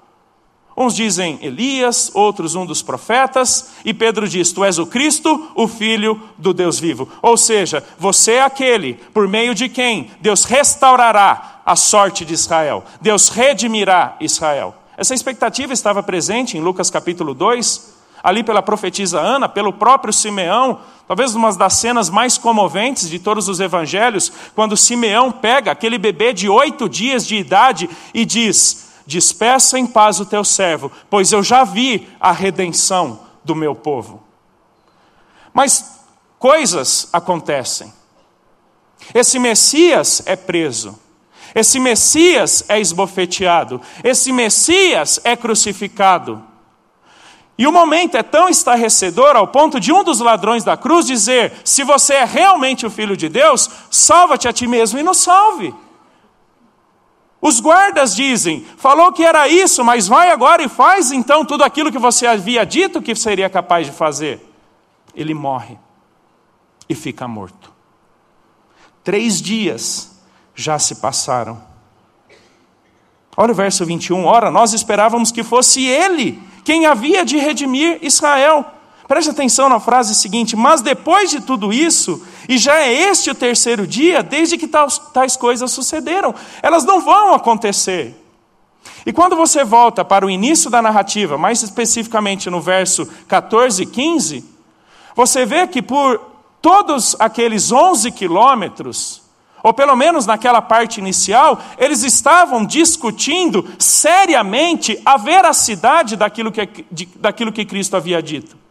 Uns 0.77 0.95
dizem 0.95 1.39
Elias, 1.43 2.11
outros 2.15 2.55
um 2.55 2.65
dos 2.65 2.83
profetas, 2.83 3.73
e 3.85 3.93
Pedro 3.93 4.27
diz: 4.27 4.53
Tu 4.53 4.65
és 4.65 4.79
o 4.79 4.87
Cristo, 4.87 5.51
o 5.55 5.69
Filho 5.69 6.21
do 6.39 6.55
Deus 6.55 6.79
vivo. 6.79 7.09
Ou 7.21 7.37
seja, 7.37 7.85
você 7.99 8.33
é 8.33 8.43
aquele 8.43 8.95
por 9.13 9.29
meio 9.29 9.55
de 9.55 9.69
quem 9.69 10.11
Deus 10.21 10.45
restaurará 10.45 11.61
a 11.65 11.77
sorte 11.77 12.25
de 12.25 12.35
Israel, 12.35 12.85
Deus 13.01 13.29
redimirá 13.29 14.17
Israel. 14.21 14.75
Essa 14.97 15.15
expectativa 15.15 15.73
estava 15.73 16.03
presente 16.03 16.57
em 16.57 16.61
Lucas 16.61 16.91
capítulo 16.91 17.35
2, 17.35 17.93
ali 18.23 18.43
pela 18.43 18.63
profetisa 18.63 19.21
Ana, 19.21 19.49
pelo 19.49 19.73
próprio 19.73 20.13
Simeão, 20.13 20.81
talvez 21.09 21.35
uma 21.35 21.53
das 21.55 21.75
cenas 21.75 22.09
mais 22.09 22.39
comoventes 22.39 23.09
de 23.09 23.19
todos 23.19 23.49
os 23.49 23.59
evangelhos, 23.59 24.33
quando 24.55 24.77
Simeão 24.77 25.33
pega 25.33 25.73
aquele 25.73 25.99
bebê 25.99 26.33
de 26.33 26.49
oito 26.49 26.89
dias 26.89 27.27
de 27.27 27.37
idade 27.37 27.91
e 28.15 28.25
diz: 28.25 28.92
Despeça 29.07 29.79
em 29.79 29.87
paz 29.87 30.21
o 30.21 30.27
teu 30.27 30.45
servo, 30.45 30.91
pois 31.11 31.33
eu 31.33 31.43
já 31.43 31.65
vi 31.65 32.09
a 32.21 32.33
redenção 32.33 33.21
do 33.45 33.55
meu 33.55 33.75
povo. 33.75 34.23
Mas 35.53 36.01
coisas 36.39 37.09
acontecem. 37.13 37.93
Esse 39.15 39.39
Messias 39.39 40.23
é 40.27 40.37
preso. 40.37 40.99
Esse 41.55 41.79
Messias 41.79 42.65
é 42.69 42.81
esbofeteado. 42.81 43.81
Esse 44.03 44.33
Messias 44.33 45.21
é 45.25 45.37
crucificado. 45.37 46.43
E 47.59 47.67
o 47.67 47.73
momento 47.73 48.17
é 48.17 48.23
tão 48.23 48.49
estarrecedor 48.49 49.37
ao 49.37 49.47
ponto 49.47 49.79
de 49.79 49.93
um 49.93 50.03
dos 50.03 50.21
ladrões 50.21 50.65
da 50.65 50.77
cruz 50.77 51.07
dizer: 51.07 51.53
se 51.65 51.85
você 51.85 52.15
é 52.15 52.25
realmente 52.25 52.87
o 52.87 52.91
filho 52.91 53.17
de 53.17 53.29
Deus, 53.29 53.69
salva-te 53.91 54.49
a 54.49 54.53
ti 54.53 54.67
mesmo 54.67 54.99
e 54.99 55.03
nos 55.03 55.19
salve. 55.19 55.75
Os 57.43 57.59
guardas 57.59 58.15
dizem: 58.15 58.65
falou 58.77 59.13
que 59.13 59.25
era 59.25 59.49
isso, 59.49 59.85
mas 59.85 60.07
vai 60.07 60.31
agora 60.31 60.63
e 60.63 60.69
faz 60.69 61.11
então 61.11 61.45
tudo 61.45 61.65
aquilo 61.65 61.91
que 61.91 61.99
você 61.99 62.25
havia 62.25 62.65
dito 62.65 63.03
que 63.03 63.17
seria 63.17 63.51
capaz 63.51 63.89
de 63.89 63.93
fazer. 63.93 64.41
Ele 65.13 65.35
morre 65.35 65.77
e 66.89 66.95
fica 66.95 67.27
morto. 67.27 67.73
Três 69.03 69.43
dias 69.43 70.23
já 70.55 70.79
se 70.79 70.97
passaram. 70.97 71.61
Olha 73.37 73.51
o 73.51 73.57
verso 73.57 73.85
21. 73.85 74.25
Ora, 74.25 74.49
nós 74.49 74.73
esperávamos 74.73 75.33
que 75.33 75.43
fosse 75.43 75.85
ele 75.85 76.41
quem 76.65 76.87
havia 76.87 77.25
de 77.25 77.39
redimir 77.39 77.99
Israel. 78.03 78.65
Preste 79.13 79.29
atenção 79.29 79.69
na 79.69 79.79
frase 79.79 80.15
seguinte: 80.15 80.57
Mas 80.57 80.81
depois 80.81 81.31
de 81.31 81.43
tudo 81.43 81.71
isso, 81.71 82.25
e 82.49 82.57
já 82.57 82.81
é 82.81 82.91
este 82.91 83.29
o 83.29 83.35
terceiro 83.35 83.87
dia, 83.87 84.23
desde 84.23 84.57
que 84.57 84.67
tais, 84.67 84.97
tais 85.13 85.37
coisas 85.37 85.71
sucederam, 85.71 86.35
elas 86.63 86.83
não 86.83 86.99
vão 86.99 87.35
acontecer. 87.35 88.17
E 89.05 89.13
quando 89.13 89.37
você 89.37 89.65
volta 89.65 90.03
para 90.03 90.25
o 90.25 90.31
início 90.31 90.71
da 90.71 90.81
narrativa, 90.81 91.37
mais 91.37 91.63
especificamente 91.63 92.49
no 92.49 92.59
verso 92.59 93.07
14 93.29 93.83
e 93.83 93.87
15, 93.87 94.47
você 95.15 95.45
vê 95.45 95.67
que 95.67 95.83
por 95.83 96.19
todos 96.63 97.15
aqueles 97.19 97.71
11 97.71 98.13
quilômetros, 98.13 99.21
ou 99.63 99.75
pelo 99.75 99.95
menos 99.95 100.25
naquela 100.25 100.63
parte 100.63 101.01
inicial, 101.01 101.61
eles 101.77 102.03
estavam 102.03 102.65
discutindo 102.65 103.69
seriamente 103.79 104.99
a 105.05 105.19
veracidade 105.19 106.17
daquilo 106.17 106.51
que, 106.51 106.67
de, 106.91 107.05
daquilo 107.17 107.53
que 107.53 107.67
Cristo 107.67 107.95
havia 107.95 108.23
dito. 108.23 108.62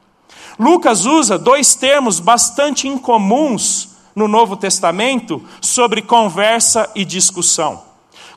Lucas 0.60 1.06
usa 1.06 1.38
dois 1.38 1.76
termos 1.76 2.20
bastante 2.20 2.88
incomuns 2.88 3.90
no 4.16 4.28
Novo 4.28 4.56
Testamento 4.56 5.44
sobre 5.62 6.02
conversa 6.02 6.90
e 6.96 7.06
discussão. 7.06 7.84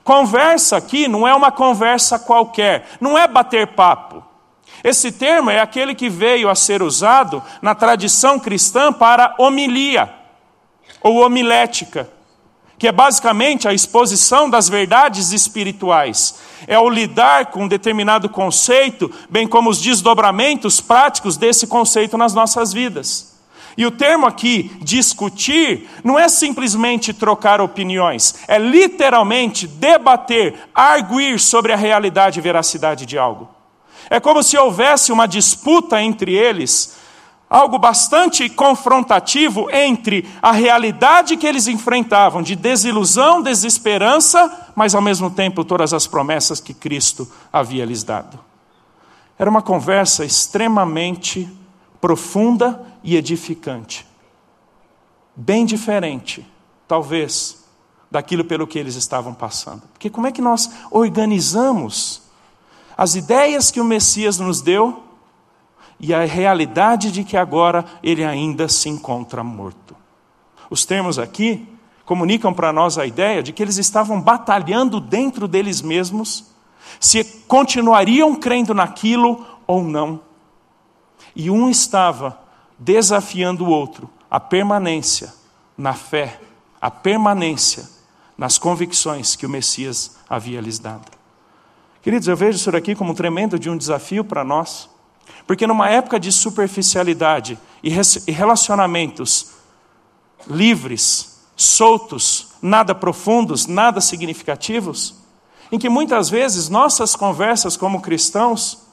Conversa 0.02 0.76
aqui 0.76 1.08
não 1.08 1.26
é 1.26 1.34
uma 1.34 1.50
conversa 1.50 2.18
qualquer, 2.18 2.88
não 3.00 3.16
é 3.16 3.26
bater 3.26 3.68
papo. 3.68 4.22
Esse 4.82 5.10
termo 5.10 5.50
é 5.50 5.60
aquele 5.60 5.94
que 5.94 6.10
veio 6.10 6.50
a 6.50 6.54
ser 6.54 6.82
usado 6.82 7.42
na 7.62 7.74
tradição 7.74 8.38
cristã 8.38 8.92
para 8.92 9.34
homilia 9.38 10.12
ou 11.02 11.24
homilética 11.24 12.10
que 12.84 12.88
é 12.88 12.92
basicamente 12.92 13.66
a 13.66 13.72
exposição 13.72 14.50
das 14.50 14.68
verdades 14.68 15.32
espirituais. 15.32 16.34
É 16.66 16.78
o 16.78 16.86
lidar 16.86 17.46
com 17.46 17.64
um 17.64 17.66
determinado 17.66 18.28
conceito, 18.28 19.10
bem 19.30 19.48
como 19.48 19.70
os 19.70 19.80
desdobramentos 19.80 20.82
práticos 20.82 21.38
desse 21.38 21.66
conceito 21.66 22.18
nas 22.18 22.34
nossas 22.34 22.74
vidas. 22.74 23.38
E 23.74 23.86
o 23.86 23.90
termo 23.90 24.26
aqui, 24.26 24.70
discutir, 24.82 25.88
não 26.04 26.18
é 26.18 26.28
simplesmente 26.28 27.14
trocar 27.14 27.58
opiniões, 27.58 28.34
é 28.46 28.58
literalmente 28.58 29.66
debater, 29.66 30.54
arguir 30.74 31.40
sobre 31.40 31.72
a 31.72 31.76
realidade 31.76 32.38
e 32.38 32.42
veracidade 32.42 33.06
de 33.06 33.16
algo. 33.16 33.48
É 34.10 34.20
como 34.20 34.42
se 34.42 34.58
houvesse 34.58 35.10
uma 35.10 35.26
disputa 35.26 36.02
entre 36.02 36.34
eles, 36.34 36.96
algo 37.54 37.78
bastante 37.78 38.48
confrontativo 38.48 39.70
entre 39.70 40.28
a 40.42 40.50
realidade 40.50 41.36
que 41.36 41.46
eles 41.46 41.68
enfrentavam, 41.68 42.42
de 42.42 42.56
desilusão, 42.56 43.40
desesperança, 43.40 44.72
mas 44.74 44.92
ao 44.92 45.00
mesmo 45.00 45.30
tempo 45.30 45.64
todas 45.64 45.94
as 45.94 46.04
promessas 46.04 46.58
que 46.58 46.74
Cristo 46.74 47.30
havia 47.52 47.84
lhes 47.84 48.02
dado. 48.02 48.40
Era 49.38 49.48
uma 49.48 49.62
conversa 49.62 50.24
extremamente 50.24 51.48
profunda 52.00 52.84
e 53.04 53.14
edificante. 53.14 54.04
Bem 55.36 55.64
diferente, 55.64 56.44
talvez, 56.88 57.64
daquilo 58.10 58.44
pelo 58.44 58.66
que 58.66 58.80
eles 58.80 58.96
estavam 58.96 59.32
passando. 59.32 59.82
Porque 59.92 60.10
como 60.10 60.26
é 60.26 60.32
que 60.32 60.42
nós 60.42 60.68
organizamos 60.90 62.20
as 62.96 63.14
ideias 63.14 63.70
que 63.70 63.80
o 63.80 63.84
Messias 63.84 64.40
nos 64.40 64.60
deu 64.60 65.03
e 65.98 66.12
a 66.12 66.24
realidade 66.24 67.10
de 67.10 67.24
que 67.24 67.36
agora 67.36 67.84
ele 68.02 68.24
ainda 68.24 68.68
se 68.68 68.88
encontra 68.88 69.42
morto? 69.42 69.96
Os 70.68 70.84
termos 70.84 71.18
aqui 71.18 71.68
comunicam 72.04 72.52
para 72.52 72.72
nós 72.72 72.98
a 72.98 73.06
ideia 73.06 73.42
de 73.42 73.52
que 73.52 73.62
eles 73.62 73.78
estavam 73.78 74.20
batalhando 74.20 75.00
dentro 75.00 75.48
deles 75.48 75.80
mesmos 75.80 76.46
se 77.00 77.24
continuariam 77.46 78.34
crendo 78.36 78.74
naquilo 78.74 79.44
ou 79.66 79.82
não. 79.82 80.20
E 81.34 81.50
um 81.50 81.70
estava 81.70 82.38
desafiando 82.78 83.64
o 83.64 83.68
outro 83.68 84.10
a 84.30 84.40
permanência 84.40 85.32
na 85.78 85.92
fé, 85.94 86.40
a 86.80 86.90
permanência 86.90 87.88
nas 88.36 88.58
convicções 88.58 89.36
que 89.36 89.46
o 89.46 89.48
Messias 89.48 90.16
havia 90.28 90.60
lhes 90.60 90.80
dado. 90.80 91.12
Queridos, 92.02 92.26
eu 92.26 92.36
vejo 92.36 92.58
isso 92.58 92.72
daqui 92.72 92.94
como 92.94 93.12
um 93.12 93.14
tremendo 93.14 93.58
de 93.58 93.70
um 93.70 93.76
desafio 93.76 94.24
para 94.24 94.42
nós, 94.42 94.90
porque 95.46 95.66
numa 95.66 95.88
época 95.88 96.18
de 96.18 96.32
superficialidade 96.32 97.58
e 97.82 97.90
relacionamentos 98.32 99.52
livres, 100.46 101.40
soltos, 101.56 102.48
nada 102.60 102.94
profundos, 102.94 103.66
nada 103.66 104.00
significativos, 104.00 105.14
em 105.70 105.78
que 105.78 105.88
muitas 105.88 106.28
vezes 106.28 106.68
nossas 106.68 107.16
conversas 107.16 107.76
como 107.76 108.00
cristãos 108.00 108.84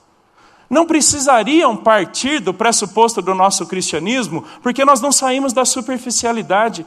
não 0.69 0.85
precisariam 0.85 1.75
partir 1.75 2.39
do 2.39 2.53
pressuposto 2.53 3.21
do 3.21 3.35
nosso 3.35 3.65
cristianismo, 3.65 4.45
porque 4.63 4.85
nós 4.85 5.01
não 5.01 5.11
saímos 5.11 5.51
da 5.51 5.65
superficialidade. 5.65 6.85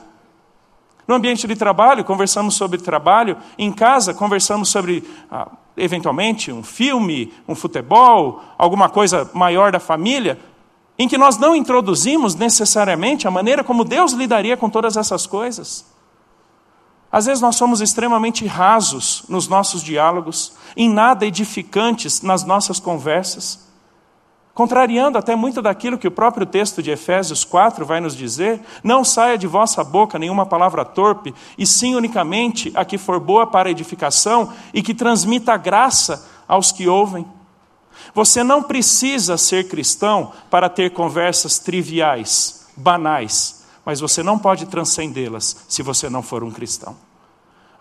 No 1.06 1.14
ambiente 1.14 1.46
de 1.46 1.54
trabalho, 1.54 2.04
conversamos 2.04 2.54
sobre 2.54 2.78
trabalho, 2.78 3.37
em 3.58 3.73
casa, 3.73 4.14
conversamos 4.14 4.68
sobre, 4.68 5.04
ah, 5.30 5.49
eventualmente, 5.76 6.50
um 6.50 6.62
filme, 6.62 7.32
um 7.46 7.54
futebol, 7.54 8.42
alguma 8.56 8.88
coisa 8.88 9.30
maior 9.34 9.70
da 9.73 9.80
família, 9.80 10.38
em 10.99 11.08
que 11.08 11.18
nós 11.18 11.37
não 11.37 11.54
introduzimos 11.54 12.34
necessariamente 12.34 13.26
a 13.26 13.30
maneira 13.30 13.62
como 13.64 13.84
Deus 13.84 14.12
lidaria 14.12 14.56
com 14.56 14.70
todas 14.70 14.96
essas 14.96 15.26
coisas. 15.26 15.84
Às 17.11 17.26
vezes 17.26 17.40
nós 17.40 17.57
somos 17.57 17.81
extremamente 17.81 18.46
rasos 18.46 19.24
nos 19.28 19.46
nossos 19.46 19.83
diálogos, 19.83 20.55
em 20.76 20.88
nada 20.88 21.26
edificantes 21.26 22.22
nas 22.22 22.44
nossas 22.44 22.81
conversas 22.81 23.63
contrariando 24.54 25.18
até 25.18 25.34
muito 25.34 25.60
daquilo 25.60 25.98
que 25.98 26.06
o 26.06 26.12
próprio 26.12 26.46
texto 26.46 26.82
de 26.82 26.90
Efésios 26.90 27.44
4 27.44 27.84
vai 27.84 28.00
nos 28.00 28.16
dizer: 28.16 28.60
não 28.82 29.04
saia 29.04 29.36
de 29.36 29.46
vossa 29.46 29.82
boca 29.82 30.18
nenhuma 30.18 30.46
palavra 30.46 30.84
torpe, 30.84 31.34
e 31.58 31.66
sim 31.66 31.94
unicamente 31.94 32.72
a 32.74 32.84
que 32.84 32.96
for 32.96 33.18
boa 33.18 33.46
para 33.46 33.70
edificação 33.70 34.52
e 34.72 34.82
que 34.82 34.94
transmita 34.94 35.56
graça 35.56 36.26
aos 36.46 36.70
que 36.70 36.88
ouvem. 36.88 37.26
Você 38.14 38.44
não 38.44 38.62
precisa 38.62 39.36
ser 39.36 39.68
cristão 39.68 40.32
para 40.50 40.68
ter 40.68 40.90
conversas 40.90 41.58
triviais, 41.58 42.68
banais, 42.76 43.64
mas 43.84 44.00
você 44.00 44.22
não 44.22 44.38
pode 44.38 44.66
transcendê-las 44.66 45.64
se 45.68 45.82
você 45.82 46.08
não 46.08 46.22
for 46.22 46.44
um 46.44 46.50
cristão. 46.50 46.96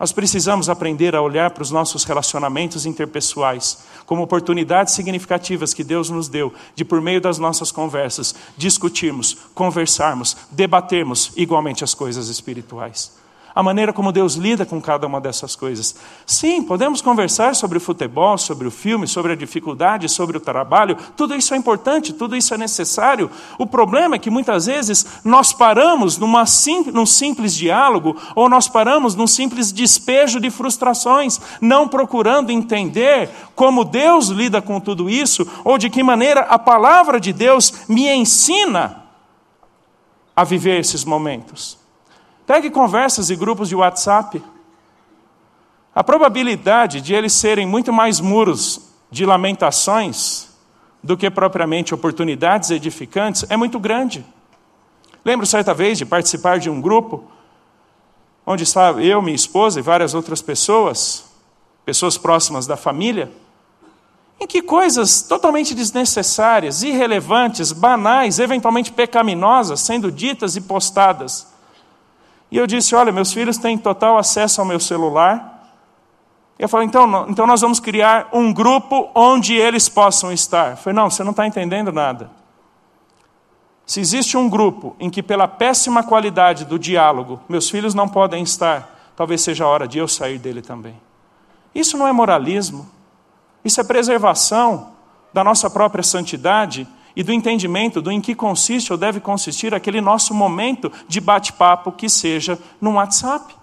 Nós 0.03 0.11
precisamos 0.11 0.67
aprender 0.67 1.15
a 1.15 1.21
olhar 1.21 1.51
para 1.51 1.63
os 1.63 1.71
nossos 1.71 2.03
relacionamentos 2.03 2.85
interpessoais 2.85 3.85
como 4.05 4.21
oportunidades 4.21 4.93
significativas 4.93 5.73
que 5.73 5.81
Deus 5.81 6.09
nos 6.09 6.27
deu 6.27 6.53
de, 6.75 6.83
por 6.83 6.99
meio 6.99 7.21
das 7.21 7.39
nossas 7.39 7.71
conversas, 7.71 8.35
discutirmos, 8.57 9.33
conversarmos, 9.55 10.35
debatermos 10.51 11.31
igualmente 11.37 11.85
as 11.85 11.93
coisas 11.93 12.27
espirituais 12.27 13.22
a 13.55 13.61
maneira 13.61 13.93
como 13.93 14.11
Deus 14.11 14.35
lida 14.35 14.65
com 14.65 14.81
cada 14.81 15.05
uma 15.05 15.21
dessas 15.21 15.55
coisas. 15.55 15.95
Sim, 16.25 16.63
podemos 16.63 17.01
conversar 17.01 17.55
sobre 17.55 17.77
o 17.77 17.81
futebol, 17.81 18.37
sobre 18.37 18.67
o 18.67 18.71
filme, 18.71 19.07
sobre 19.07 19.33
a 19.33 19.35
dificuldade, 19.35 20.09
sobre 20.09 20.37
o 20.37 20.39
trabalho, 20.39 20.97
tudo 21.15 21.35
isso 21.35 21.53
é 21.53 21.57
importante, 21.57 22.13
tudo 22.13 22.35
isso 22.35 22.53
é 22.53 22.57
necessário. 22.57 23.29
O 23.57 23.65
problema 23.65 24.15
é 24.15 24.19
que 24.19 24.29
muitas 24.29 24.65
vezes 24.65 25.05
nós 25.23 25.53
paramos 25.53 26.17
numa 26.17 26.45
sim, 26.45 26.83
num 26.91 27.05
simples 27.05 27.53
diálogo, 27.55 28.15
ou 28.35 28.49
nós 28.49 28.67
paramos 28.67 29.15
num 29.15 29.27
simples 29.27 29.71
despejo 29.71 30.39
de 30.39 30.49
frustrações, 30.49 31.39
não 31.61 31.87
procurando 31.87 32.51
entender 32.51 33.29
como 33.55 33.83
Deus 33.83 34.29
lida 34.29 34.61
com 34.61 34.79
tudo 34.79 35.09
isso, 35.09 35.47
ou 35.63 35.77
de 35.77 35.89
que 35.89 36.01
maneira 36.01 36.41
a 36.41 36.57
palavra 36.57 37.19
de 37.19 37.31
Deus 37.31 37.85
me 37.87 38.07
ensina 38.07 39.03
a 40.35 40.43
viver 40.43 40.79
esses 40.79 41.05
momentos. 41.05 41.82
Pegue 42.45 42.69
conversas 42.69 43.29
e 43.29 43.35
grupos 43.35 43.69
de 43.69 43.75
WhatsApp. 43.75 44.43
A 45.95 46.03
probabilidade 46.03 46.99
de 46.99 47.13
eles 47.13 47.33
serem 47.33 47.65
muito 47.65 47.93
mais 47.93 48.19
muros 48.19 48.81
de 49.09 49.25
lamentações 49.25 50.49
do 51.01 51.15
que 51.15 51.29
propriamente 51.29 51.93
oportunidades 51.93 52.69
edificantes 52.69 53.45
é 53.49 53.55
muito 53.55 53.79
grande. 53.79 54.25
Lembro 55.23 55.45
certa 55.45 55.73
vez 55.73 55.97
de 55.97 56.05
participar 56.05 56.59
de 56.59 56.69
um 56.69 56.81
grupo 56.81 57.23
onde 58.45 58.63
estava 58.63 59.01
eu, 59.01 59.21
minha 59.21 59.35
esposa 59.35 59.79
e 59.79 59.83
várias 59.83 60.13
outras 60.13 60.41
pessoas, 60.41 61.25
pessoas 61.85 62.17
próximas 62.17 62.67
da 62.67 62.75
família, 62.75 63.31
em 64.39 64.45
que 64.45 64.61
coisas 64.61 65.21
totalmente 65.21 65.73
desnecessárias, 65.73 66.83
irrelevantes, 66.83 67.71
banais, 67.71 68.39
eventualmente 68.39 68.91
pecaminosas, 68.91 69.79
sendo 69.79 70.11
ditas 70.11 70.57
e 70.57 70.61
postadas. 70.61 71.52
E 72.53 72.57
eu 72.57 72.67
disse: 72.67 72.93
Olha, 72.93 73.11
meus 73.11 73.33
filhos 73.33 73.57
têm 73.57 73.79
total 73.79 74.15
acesso 74.15 74.61
ao 74.61 74.67
meu 74.67 74.79
celular. 74.79 75.73
Eu 76.59 76.69
falei: 76.69 76.85
então, 76.85 77.25
então 77.27 77.47
nós 77.47 77.61
vamos 77.61 77.79
criar 77.79 78.29
um 78.31 78.53
grupo 78.53 79.09
onde 79.15 79.55
eles 79.55 79.89
possam 79.89 80.31
estar. 80.31 80.69
Eu 80.69 80.77
falei: 80.77 80.95
Não, 80.95 81.09
você 81.09 81.23
não 81.23 81.31
está 81.31 81.47
entendendo 81.47 81.91
nada. 81.91 82.29
Se 83.87 83.99
existe 83.99 84.37
um 84.37 84.47
grupo 84.47 84.95
em 84.99 85.09
que, 85.09 85.23
pela 85.23 85.47
péssima 85.47 86.03
qualidade 86.03 86.63
do 86.63 86.77
diálogo, 86.77 87.41
meus 87.49 87.71
filhos 87.71 87.95
não 87.95 88.07
podem 88.07 88.43
estar, 88.43 89.11
talvez 89.15 89.41
seja 89.41 89.65
a 89.65 89.67
hora 89.67 89.87
de 89.87 89.97
eu 89.97 90.07
sair 90.07 90.37
dele 90.37 90.61
também. 90.61 90.95
Isso 91.73 91.97
não 91.97 92.07
é 92.07 92.13
moralismo, 92.13 92.87
isso 93.65 93.81
é 93.81 93.83
preservação 93.83 94.91
da 95.33 95.43
nossa 95.43 95.71
própria 95.71 96.03
santidade 96.03 96.87
e 97.15 97.23
do 97.23 97.31
entendimento 97.31 98.01
do 98.01 98.11
em 98.11 98.19
que 98.19 98.33
consiste 98.33 98.91
ou 98.91 98.97
deve 98.97 99.19
consistir 99.19 99.73
aquele 99.73 100.01
nosso 100.01 100.33
momento 100.33 100.91
de 101.07 101.21
bate-papo 101.21 101.91
que 101.91 102.09
seja 102.09 102.59
no 102.81 102.93
WhatsApp. 102.93 103.55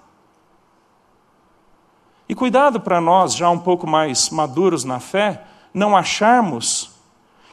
E 2.28 2.34
cuidado 2.34 2.80
para 2.80 3.00
nós, 3.00 3.34
já 3.34 3.50
um 3.50 3.58
pouco 3.58 3.86
mais 3.86 4.30
maduros 4.30 4.84
na 4.84 5.00
fé, 5.00 5.42
não 5.74 5.96
acharmos 5.96 6.90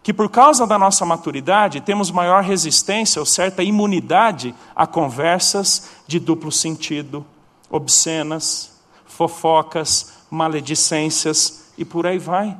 que 0.03 0.13
por 0.13 0.29
causa 0.29 0.65
da 0.65 0.79
nossa 0.79 1.05
maturidade 1.05 1.81
temos 1.81 2.12
maior 2.12 2.41
resistência 2.41 3.19
ou 3.19 3.25
certa 3.25 3.62
imunidade 3.62 4.55
a 4.75 4.88
conversas 4.88 5.89
de 6.07 6.17
duplo 6.17 6.51
sentido, 6.51 7.25
obscenas, 7.69 8.79
fofocas, 9.05 10.13
maledicências 10.29 11.73
e 11.77 11.83
por 11.83 12.07
aí 12.07 12.17
vai. 12.17 12.55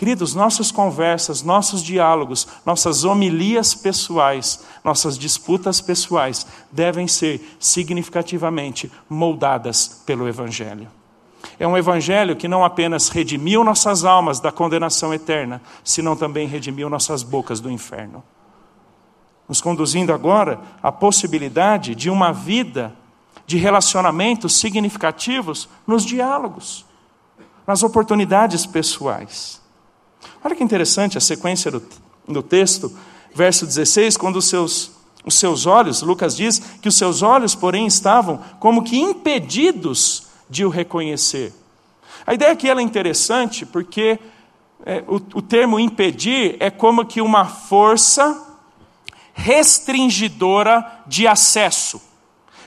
Queridos, 0.00 0.34
nossas 0.34 0.72
conversas, 0.72 1.42
nossos 1.42 1.82
diálogos, 1.82 2.48
nossas 2.64 3.04
homilias 3.04 3.74
pessoais, 3.74 4.64
nossas 4.82 5.18
disputas 5.18 5.78
pessoais 5.82 6.46
devem 6.72 7.06
ser 7.06 7.54
significativamente 7.60 8.90
moldadas 9.10 10.02
pelo 10.06 10.26
Evangelho. 10.26 10.88
É 11.58 11.66
um 11.66 11.76
Evangelho 11.76 12.34
que 12.34 12.48
não 12.48 12.64
apenas 12.64 13.10
redimiu 13.10 13.62
nossas 13.62 14.02
almas 14.02 14.40
da 14.40 14.50
condenação 14.50 15.12
eterna, 15.12 15.60
senão 15.84 16.16
também 16.16 16.48
redimiu 16.48 16.88
nossas 16.88 17.22
bocas 17.22 17.60
do 17.60 17.70
inferno. 17.70 18.24
Nos 19.46 19.60
conduzindo 19.60 20.14
agora 20.14 20.58
à 20.82 20.90
possibilidade 20.90 21.94
de 21.94 22.08
uma 22.08 22.32
vida 22.32 22.96
de 23.46 23.58
relacionamentos 23.58 24.58
significativos 24.58 25.68
nos 25.86 26.06
diálogos, 26.06 26.86
nas 27.66 27.82
oportunidades 27.82 28.64
pessoais. 28.64 29.59
Olha 30.42 30.54
que 30.54 30.64
interessante 30.64 31.18
a 31.18 31.20
sequência 31.20 31.70
do, 31.70 31.82
do 32.26 32.42
texto, 32.42 32.96
verso 33.34 33.66
16, 33.66 34.16
quando 34.16 34.36
os 34.36 34.46
seus, 34.46 34.92
os 35.24 35.34
seus 35.34 35.66
olhos, 35.66 36.02
Lucas 36.02 36.36
diz 36.36 36.58
que 36.80 36.88
os 36.88 36.96
seus 36.96 37.22
olhos, 37.22 37.54
porém, 37.54 37.86
estavam 37.86 38.40
como 38.58 38.82
que 38.82 38.98
impedidos 38.98 40.28
de 40.48 40.64
o 40.64 40.68
reconhecer. 40.68 41.52
A 42.26 42.34
ideia 42.34 42.52
aqui 42.52 42.68
é 42.68 42.82
interessante 42.82 43.66
porque 43.66 44.18
é, 44.84 45.04
o, 45.06 45.16
o 45.16 45.42
termo 45.42 45.78
impedir 45.78 46.56
é 46.58 46.70
como 46.70 47.04
que 47.04 47.20
uma 47.20 47.44
força 47.44 48.46
restringidora 49.34 51.02
de 51.06 51.26
acesso. 51.26 52.00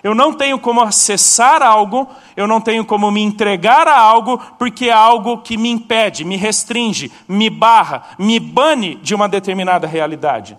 Eu 0.04 0.14
não 0.14 0.34
tenho 0.34 0.60
como 0.60 0.82
acessar 0.82 1.64
algo, 1.64 2.10
eu 2.36 2.46
não 2.46 2.60
tenho 2.60 2.84
como 2.84 3.10
me 3.10 3.22
entregar 3.22 3.88
a 3.88 3.98
algo, 3.98 4.38
porque 4.60 4.90
é 4.90 4.92
algo 4.92 5.38
que 5.38 5.56
me 5.56 5.70
impede, 5.70 6.26
me 6.26 6.36
restringe, 6.36 7.10
me 7.26 7.50
barra, 7.50 8.04
me 8.20 8.38
bane 8.38 8.96
de 8.96 9.16
uma 9.16 9.30
determinada 9.30 9.88
realidade. 9.88 10.58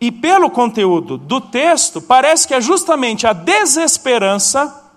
E 0.00 0.12
pelo 0.12 0.50
conteúdo 0.50 1.18
do 1.18 1.40
texto, 1.40 2.00
parece 2.00 2.46
que 2.46 2.54
é 2.54 2.60
justamente 2.60 3.26
a 3.26 3.32
desesperança, 3.32 4.90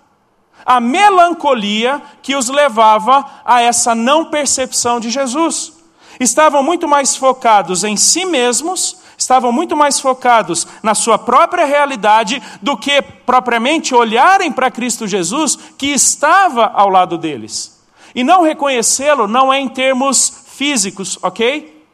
a 0.64 0.80
melancolia 0.80 2.00
que 2.22 2.36
os 2.36 2.48
levava 2.48 3.24
a 3.44 3.60
essa 3.60 3.92
não 3.92 4.26
percepção 4.26 5.00
de 5.00 5.10
Jesus. 5.10 5.72
Estavam 6.20 6.62
muito 6.62 6.86
mais 6.86 7.16
focados 7.16 7.82
em 7.82 7.96
si 7.96 8.24
mesmos 8.24 9.05
estavam 9.26 9.50
muito 9.50 9.76
mais 9.76 9.98
focados 9.98 10.68
na 10.84 10.94
sua 10.94 11.18
própria 11.18 11.64
realidade 11.64 12.40
do 12.62 12.76
que 12.76 13.02
propriamente 13.02 13.92
olharem 13.92 14.52
para 14.52 14.70
Cristo 14.70 15.04
Jesus, 15.04 15.58
que 15.76 15.88
estava 15.88 16.66
ao 16.66 16.88
lado 16.88 17.18
deles. 17.18 17.84
E 18.14 18.22
não 18.22 18.44
reconhecê-lo 18.44 19.26
não 19.26 19.52
é 19.52 19.58
em 19.58 19.68
termos 19.68 20.44
físicos, 20.54 21.18
ok? 21.20 21.84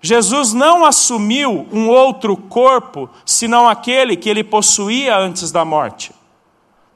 Jesus 0.00 0.52
não 0.52 0.84
assumiu 0.84 1.66
um 1.72 1.88
outro 1.88 2.36
corpo 2.36 3.10
senão 3.26 3.68
aquele 3.68 4.16
que 4.16 4.28
ele 4.28 4.44
possuía 4.44 5.18
antes 5.18 5.50
da 5.50 5.64
morte. 5.64 6.12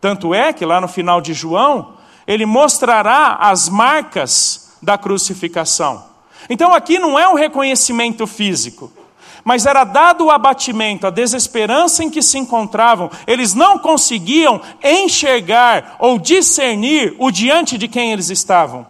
Tanto 0.01 0.33
é 0.33 0.53
que 0.53 0.65
lá 0.65 0.81
no 0.81 0.87
final 0.87 1.21
de 1.21 1.35
João, 1.35 1.95
ele 2.29 2.47
mostrará 2.47 3.39
as 3.41 3.69
marcas 3.69 4.77
da 4.81 4.97
crucificação. 4.97 6.05
Então 6.49 6.73
aqui 6.73 7.01
não 7.01 7.19
é 7.19 7.27
um 7.27 7.35
reconhecimento 7.35 8.25
físico 8.25 9.02
mas 9.45 9.67
era 9.67 9.85
dado 9.85 10.27
o 10.27 10.31
abatimento, 10.31 11.07
a 11.07 11.11
desesperança 11.11 12.05
em 12.05 12.11
que 12.11 12.23
se 12.23 12.39
encontravam, 12.39 13.11
eles 13.27 13.55
não 13.55 13.79
conseguiam 13.79 14.61
enxergar 14.83 15.97
ou 15.99 16.19
discernir 16.19 17.15
o 17.19 17.31
diante 17.31 17.77
de 17.77 17.89
quem 17.89 18.13
eles 18.13 18.31
estavam. 18.31 18.87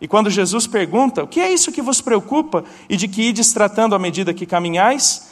E 0.00 0.06
quando 0.08 0.30
Jesus 0.30 0.66
pergunta: 0.66 1.24
O 1.24 1.26
que 1.26 1.40
é 1.40 1.52
isso 1.52 1.72
que 1.72 1.82
vos 1.82 2.00
preocupa 2.00 2.64
e 2.88 2.96
de 2.96 3.08
que 3.08 3.22
ides 3.22 3.52
tratando 3.52 3.94
à 3.94 3.98
medida 3.98 4.34
que 4.34 4.46
caminhais? 4.46 5.30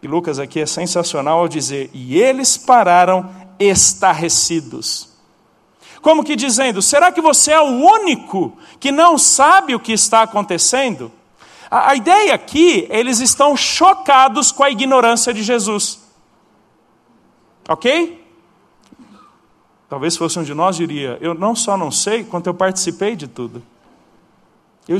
E 0.00 0.06
Lucas 0.06 0.38
aqui 0.38 0.60
é 0.60 0.66
sensacional 0.66 1.40
ao 1.40 1.48
dizer: 1.48 1.90
E 1.92 2.20
eles 2.20 2.56
pararam 2.56 3.28
estarrecidos. 3.58 5.08
Como 6.00 6.24
que 6.24 6.36
dizendo: 6.36 6.80
Será 6.80 7.10
que 7.10 7.20
você 7.20 7.52
é 7.52 7.60
o 7.60 7.64
único 7.64 8.56
que 8.78 8.92
não 8.92 9.18
sabe 9.18 9.74
o 9.74 9.80
que 9.80 9.92
está 9.92 10.22
acontecendo? 10.22 11.10
A, 11.70 11.90
a 11.90 11.94
ideia 11.94 12.34
aqui, 12.34 12.86
eles 12.90 13.20
estão 13.20 13.56
chocados 13.56 14.50
com 14.50 14.64
a 14.64 14.70
ignorância 14.70 15.32
de 15.32 15.42
Jesus. 15.42 16.00
Ok? 17.68 18.26
Talvez 19.88 20.16
fosse 20.16 20.38
um 20.38 20.42
de 20.42 20.54
nós 20.54 20.76
diria: 20.76 21.18
Eu 21.20 21.34
não 21.34 21.54
só 21.54 21.76
não 21.76 21.90
sei, 21.90 22.24
quanto 22.24 22.46
eu 22.46 22.54
participei 22.54 23.14
de 23.14 23.28
tudo. 23.28 23.62
Eu, 24.86 24.98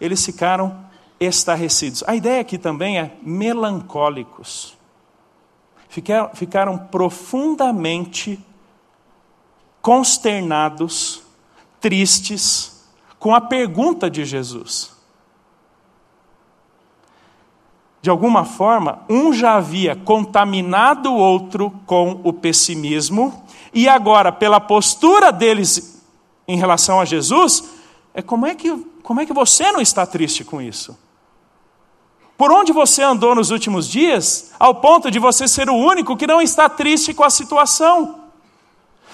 eles 0.00 0.24
ficaram 0.24 0.86
estarrecidos. 1.20 2.02
A 2.06 2.14
ideia 2.14 2.40
aqui 2.40 2.58
também 2.58 2.98
é 2.98 3.16
melancólicos. 3.22 4.76
Ficaram, 5.88 6.30
ficaram 6.34 6.78
profundamente 6.78 8.38
consternados, 9.80 11.22
tristes, 11.80 12.84
com 13.18 13.34
a 13.34 13.40
pergunta 13.40 14.10
de 14.10 14.24
Jesus. 14.24 14.95
De 18.06 18.10
alguma 18.10 18.44
forma, 18.44 19.00
um 19.08 19.32
já 19.32 19.56
havia 19.56 19.96
contaminado 19.96 21.10
o 21.10 21.16
outro 21.16 21.72
com 21.86 22.20
o 22.22 22.32
pessimismo, 22.32 23.42
e 23.74 23.88
agora, 23.88 24.30
pela 24.30 24.60
postura 24.60 25.32
deles 25.32 26.00
em 26.46 26.56
relação 26.56 27.00
a 27.00 27.04
Jesus, 27.04 27.64
é 28.14 28.22
como 28.22 28.46
é 28.46 28.54
que, 28.54 28.72
como 29.02 29.20
é 29.20 29.26
que 29.26 29.32
você 29.32 29.72
não 29.72 29.80
está 29.80 30.06
triste 30.06 30.44
com 30.44 30.62
isso? 30.62 30.96
Por 32.38 32.52
onde 32.52 32.72
você 32.72 33.02
andou 33.02 33.34
nos 33.34 33.50
últimos 33.50 33.88
dias, 33.88 34.52
ao 34.56 34.76
ponto 34.76 35.10
de 35.10 35.18
você 35.18 35.48
ser 35.48 35.68
o 35.68 35.74
único 35.74 36.16
que 36.16 36.28
não 36.28 36.40
está 36.40 36.68
triste 36.68 37.12
com 37.12 37.24
a 37.24 37.30
situação? 37.30 38.25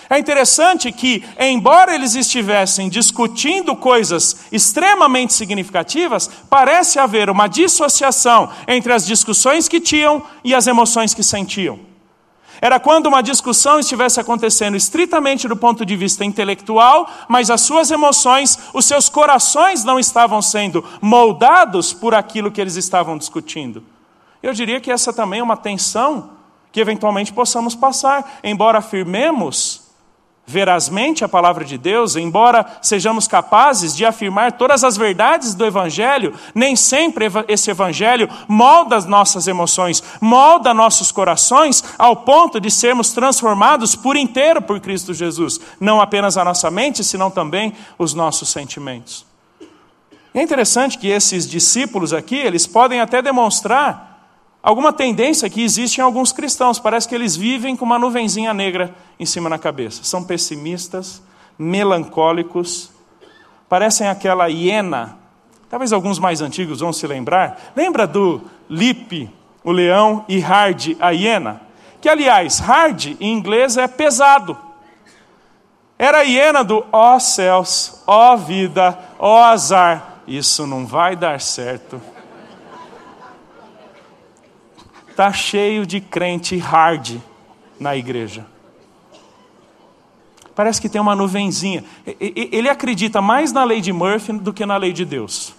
É 0.09 0.19
interessante 0.19 0.91
que, 0.93 1.25
embora 1.39 1.95
eles 1.95 2.15
estivessem 2.15 2.89
discutindo 2.89 3.75
coisas 3.75 4.45
extremamente 4.53 5.33
significativas, 5.33 6.29
parece 6.51 6.99
haver 6.99 7.31
uma 7.31 7.47
dissociação 7.47 8.51
entre 8.67 8.93
as 8.93 9.07
discussões 9.07 9.69
que 9.69 9.81
tinham 9.81 10.23
e 10.45 10.55
as 10.55 10.67
emoções 10.67 11.15
que 11.15 11.23
sentiam. 11.23 11.93
Era 12.61 12.79
quando 12.79 13.07
uma 13.07 13.23
discussão 13.23 13.81
estivesse 13.81 14.21
acontecendo 14.21 14.77
estritamente 14.77 15.49
do 15.49 15.57
ponto 15.57 15.85
de 15.85 15.97
vista 15.97 16.25
intelectual, 16.25 17.11
mas 17.29 17.51
as 17.51 17.61
suas 17.63 17.91
emoções, 17.91 18.57
os 18.73 18.85
seus 18.85 19.09
corações 19.09 19.83
não 19.83 19.99
estavam 19.99 20.41
sendo 20.41 20.85
moldados 21.01 21.93
por 21.93 22.15
aquilo 22.15 22.53
que 22.53 22.61
eles 22.61 22.77
estavam 22.77 23.19
discutindo. 23.19 23.83
Eu 24.41 24.53
diria 24.53 24.81
que 24.81 24.93
essa 24.93 25.13
também 25.13 25.41
é 25.41 25.43
uma 25.43 25.57
tensão 25.57 26.31
que 26.71 26.81
eventualmente 26.81 27.33
possamos 27.33 27.75
passar, 27.75 28.39
embora 28.45 28.79
afirmemos 28.79 29.82
verazmente 30.47 31.25
a 31.25 31.29
palavra 31.29 31.65
de 31.65 31.79
Deus, 31.79 32.17
embora 32.17 32.67
sejamos 32.83 33.29
capazes 33.29 33.97
de 33.97 34.05
afirmar 34.05 34.53
todas 34.53 34.83
as 34.85 34.97
verdades 34.97 35.55
do 35.55 35.65
Evangelho, 35.65 36.35
nem 36.55 36.75
sempre 36.75 37.27
esse 37.49 37.71
Evangelho 37.71 38.29
molda 38.49 38.97
as 38.97 39.07
nossas 39.07 39.47
emoções, 39.47 40.03
molda 40.21 40.75
nossos 40.75 41.13
corações 41.13 41.83
ao 41.97 42.17
ponto 42.17 42.61
de 42.61 42.71
sermos 42.71 43.13
transformados 43.13 43.95
por 43.95 44.17
inteiro 44.17 44.61
por 44.61 44.81
Cristo 44.81 45.15
Jesus, 45.15 45.61
não 45.81 46.01
apenas 46.01 46.37
a 46.37 46.45
nossa 46.45 46.71
mente, 46.71 47.05
senão 47.05 47.31
também 47.31 47.73
os 47.99 48.13
nossos 48.13 48.49
sentimentos. 48.49 49.25
É 50.35 50.43
interessante 50.43 50.99
que 50.99 51.09
esses 51.09 51.49
discípulos 51.49 52.13
aqui, 52.13 52.37
eles 52.37 52.67
podem 52.67 53.01
até 53.01 53.21
demonstrar 53.21 54.12
alguma 54.63 54.93
tendência 54.93 55.51
que 55.51 55.63
existe 55.63 55.99
em 55.99 56.03
alguns 56.03 56.33
cristãos. 56.33 56.79
Parece 56.79 57.09
que 57.09 57.15
eles 57.15 57.35
vivem 57.35 57.77
com 57.77 57.85
uma 57.85 57.99
nuvenzinha 57.99 58.55
negra 58.55 58.95
em 59.19 59.27
cima 59.27 59.49
na 59.49 59.59
cabeça. 59.59 60.05
São 60.05 60.23
pessimistas, 60.23 61.23
melancólicos, 61.59 62.91
parecem 63.69 64.07
aquela 64.07 64.47
hiena. 64.47 65.19
Talvez 65.69 65.93
alguns 65.93 66.19
mais 66.19 66.41
antigos 66.41 66.81
vão 66.81 66.93
se 66.93 67.07
lembrar. 67.07 67.73
Lembra 67.75 68.07
do 68.07 68.43
Lipe, 68.69 69.29
o 69.65 69.73
leão, 69.73 70.25
e 70.29 70.39
Hard, 70.39 70.97
a 71.01 71.11
hiena? 71.11 71.61
Que, 72.01 72.09
aliás, 72.09 72.59
hard 72.59 73.17
em 73.21 73.33
inglês 73.33 73.77
é 73.77 73.87
pesado. 73.87 74.59
Era 75.97 76.19
a 76.19 76.23
hiena 76.23 76.65
do 76.65 76.85
ó 76.91 77.15
oh, 77.15 77.21
céus, 77.21 78.03
ó 78.09 78.35
oh, 78.35 78.37
vida, 78.37 78.99
ó 79.21 79.41
oh, 79.41 79.45
azar. 79.45 80.19
Isso 80.27 80.67
não 80.67 80.85
vai 80.85 81.15
dar 81.15 81.41
certo 81.41 82.03
Está 85.13 85.31
cheio 85.31 85.85
de 85.85 86.01
crente 86.01 86.57
hard 86.57 87.19
na 87.79 87.95
igreja. 87.95 88.47
Parece 90.55 90.81
que 90.81 90.89
tem 90.89 90.99
uma 90.99 91.15
nuvenzinha. 91.15 91.85
Ele 92.19 92.67
acredita 92.67 93.21
mais 93.21 93.53
na 93.53 93.63
lei 93.63 93.83
de 93.83 93.93
Murphy 93.93 94.33
do 94.33 94.55
que 94.55 94.65
na 94.65 94.79
lei 94.79 94.91
de 94.91 95.05
Deus. 95.05 95.55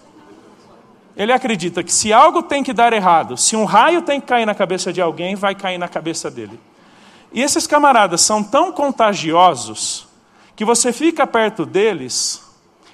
Ele 1.15 1.31
acredita 1.31 1.83
que 1.83 1.93
se 1.93 2.11
algo 2.11 2.41
tem 2.41 2.63
que 2.63 2.73
dar 2.73 2.93
errado, 2.93 3.37
se 3.37 3.55
um 3.55 3.63
raio 3.63 4.01
tem 4.01 4.19
que 4.19 4.25
cair 4.25 4.47
na 4.47 4.55
cabeça 4.55 4.91
de 4.91 4.99
alguém, 4.99 5.35
vai 5.35 5.53
cair 5.53 5.77
na 5.77 5.87
cabeça 5.87 6.31
dele. 6.31 6.59
E 7.31 7.39
esses 7.39 7.67
camaradas 7.67 8.21
são 8.21 8.43
tão 8.43 8.71
contagiosos 8.71 10.07
que 10.55 10.65
você 10.65 10.91
fica 10.91 11.27
perto 11.27 11.63
deles, 11.63 12.43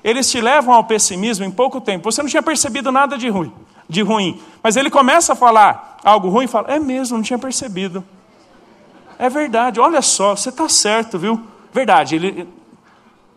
eles 0.03 0.29
te 0.29 0.41
levam 0.41 0.73
ao 0.73 0.83
pessimismo 0.83 1.45
em 1.45 1.51
pouco 1.51 1.79
tempo. 1.79 2.11
Você 2.11 2.21
não 2.21 2.29
tinha 2.29 2.43
percebido 2.43 2.91
nada 2.91 3.17
de 3.17 3.29
ruim 3.29 3.53
de 3.89 4.01
ruim. 4.01 4.39
Mas 4.61 4.77
ele 4.77 4.89
começa 4.89 5.33
a 5.33 5.35
falar 5.35 5.97
algo 6.03 6.29
ruim 6.29 6.45
e 6.45 6.47
fala: 6.47 6.71
É 6.71 6.79
mesmo, 6.79 7.17
não 7.17 7.23
tinha 7.23 7.39
percebido. 7.39 8.05
É 9.17 9.29
verdade, 9.29 9.79
olha 9.81 10.01
só, 10.01 10.35
você 10.35 10.47
está 10.47 10.69
certo, 10.69 11.19
viu? 11.19 11.41
Verdade, 11.73 12.15
ele 12.15 12.47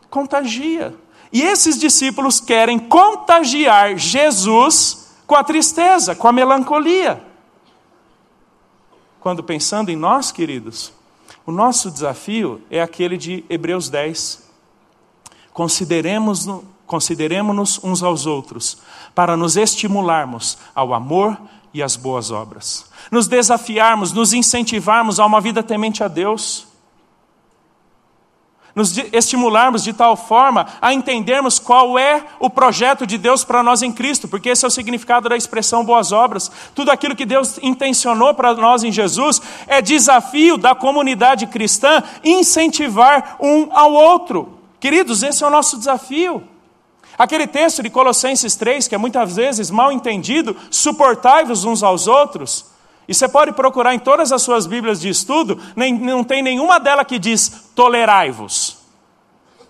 contagia. 0.08 0.94
E 1.32 1.42
esses 1.42 1.78
discípulos 1.80 2.38
querem 2.38 2.78
contagiar 2.78 3.96
Jesus 3.96 5.16
com 5.26 5.34
a 5.34 5.42
tristeza, 5.42 6.14
com 6.14 6.28
a 6.28 6.32
melancolia. 6.32 7.24
Quando 9.18 9.42
pensando 9.42 9.90
em 9.90 9.96
nós, 9.96 10.30
queridos, 10.30 10.92
O 11.44 11.50
nosso 11.50 11.90
desafio 11.90 12.62
é 12.70 12.80
aquele 12.80 13.16
de 13.16 13.44
Hebreus 13.48 13.88
10. 13.88 14.48
Consideremos-nos 16.92 17.78
consideremos 17.78 17.80
uns 17.82 18.02
aos 18.02 18.26
outros, 18.26 18.76
para 19.14 19.34
nos 19.34 19.56
estimularmos 19.56 20.58
ao 20.74 20.92
amor 20.92 21.40
e 21.72 21.82
às 21.82 21.96
boas 21.96 22.30
obras, 22.30 22.84
nos 23.10 23.26
desafiarmos, 23.26 24.12
nos 24.12 24.34
incentivarmos 24.34 25.18
a 25.18 25.24
uma 25.24 25.40
vida 25.40 25.62
temente 25.62 26.04
a 26.04 26.08
Deus 26.08 26.66
nos 28.74 28.96
estimularmos 29.12 29.84
de 29.84 29.92
tal 29.92 30.16
forma 30.16 30.66
a 30.80 30.94
entendermos 30.94 31.58
qual 31.58 31.98
é 31.98 32.24
o 32.40 32.48
projeto 32.48 33.06
de 33.06 33.18
Deus 33.18 33.44
para 33.44 33.62
nós 33.62 33.82
em 33.82 33.92
Cristo, 33.92 34.26
porque 34.26 34.48
esse 34.48 34.64
é 34.64 34.68
o 34.68 34.70
significado 34.70 35.28
da 35.28 35.36
expressão 35.36 35.84
boas 35.84 36.10
obras. 36.10 36.50
Tudo 36.74 36.90
aquilo 36.90 37.14
que 37.14 37.26
Deus 37.26 37.58
intencionou 37.62 38.32
para 38.32 38.54
nós 38.54 38.82
em 38.82 38.90
Jesus 38.90 39.42
é 39.66 39.82
desafio 39.82 40.56
da 40.56 40.74
comunidade 40.74 41.46
cristã 41.46 42.02
incentivar 42.24 43.36
um 43.40 43.68
ao 43.76 43.92
outro. 43.92 44.58
Queridos, 44.80 45.22
esse 45.22 45.44
é 45.44 45.46
o 45.46 45.50
nosso 45.50 45.76
desafio. 45.76 46.51
Aquele 47.22 47.46
texto 47.46 47.84
de 47.84 47.88
Colossenses 47.88 48.56
3, 48.56 48.88
que 48.88 48.96
é 48.96 48.98
muitas 48.98 49.36
vezes 49.36 49.70
mal 49.70 49.92
entendido, 49.92 50.56
suportai-vos 50.68 51.64
uns 51.64 51.80
aos 51.80 52.08
outros. 52.08 52.66
E 53.06 53.14
você 53.14 53.28
pode 53.28 53.52
procurar 53.52 53.94
em 53.94 53.98
todas 54.00 54.32
as 54.32 54.42
suas 54.42 54.66
Bíblias 54.66 55.00
de 55.00 55.08
estudo, 55.08 55.56
nem, 55.76 55.96
não 55.96 56.24
tem 56.24 56.42
nenhuma 56.42 56.80
dela 56.80 57.04
que 57.04 57.20
diz 57.20 57.70
tolerai-vos. 57.76 58.76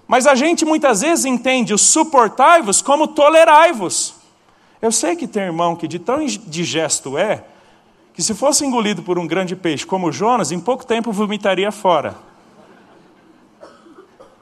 Mas 0.08 0.26
a 0.26 0.34
gente 0.34 0.64
muitas 0.64 1.02
vezes 1.02 1.26
entende 1.26 1.74
o 1.74 1.78
suportai-vos 1.78 2.80
como 2.80 3.06
tolerai-vos. 3.06 4.14
Eu 4.80 4.90
sei 4.90 5.14
que 5.14 5.28
tem 5.28 5.42
irmão 5.42 5.76
que 5.76 5.86
de 5.86 5.98
tão 5.98 6.22
indigesto 6.22 7.18
é, 7.18 7.44
que 8.14 8.22
se 8.22 8.32
fosse 8.32 8.64
engolido 8.64 9.02
por 9.02 9.18
um 9.18 9.26
grande 9.26 9.54
peixe 9.54 9.84
como 9.84 10.10
Jonas, 10.10 10.52
em 10.52 10.58
pouco 10.58 10.86
tempo 10.86 11.12
vomitaria 11.12 11.70
fora. 11.70 12.16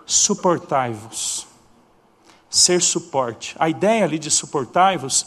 Suportai-vos. 0.06 1.49
Ser 2.50 2.82
suporte. 2.82 3.54
A 3.58 3.68
ideia 3.68 4.04
ali 4.04 4.18
de 4.18 4.30
suportai-vos 4.30 5.26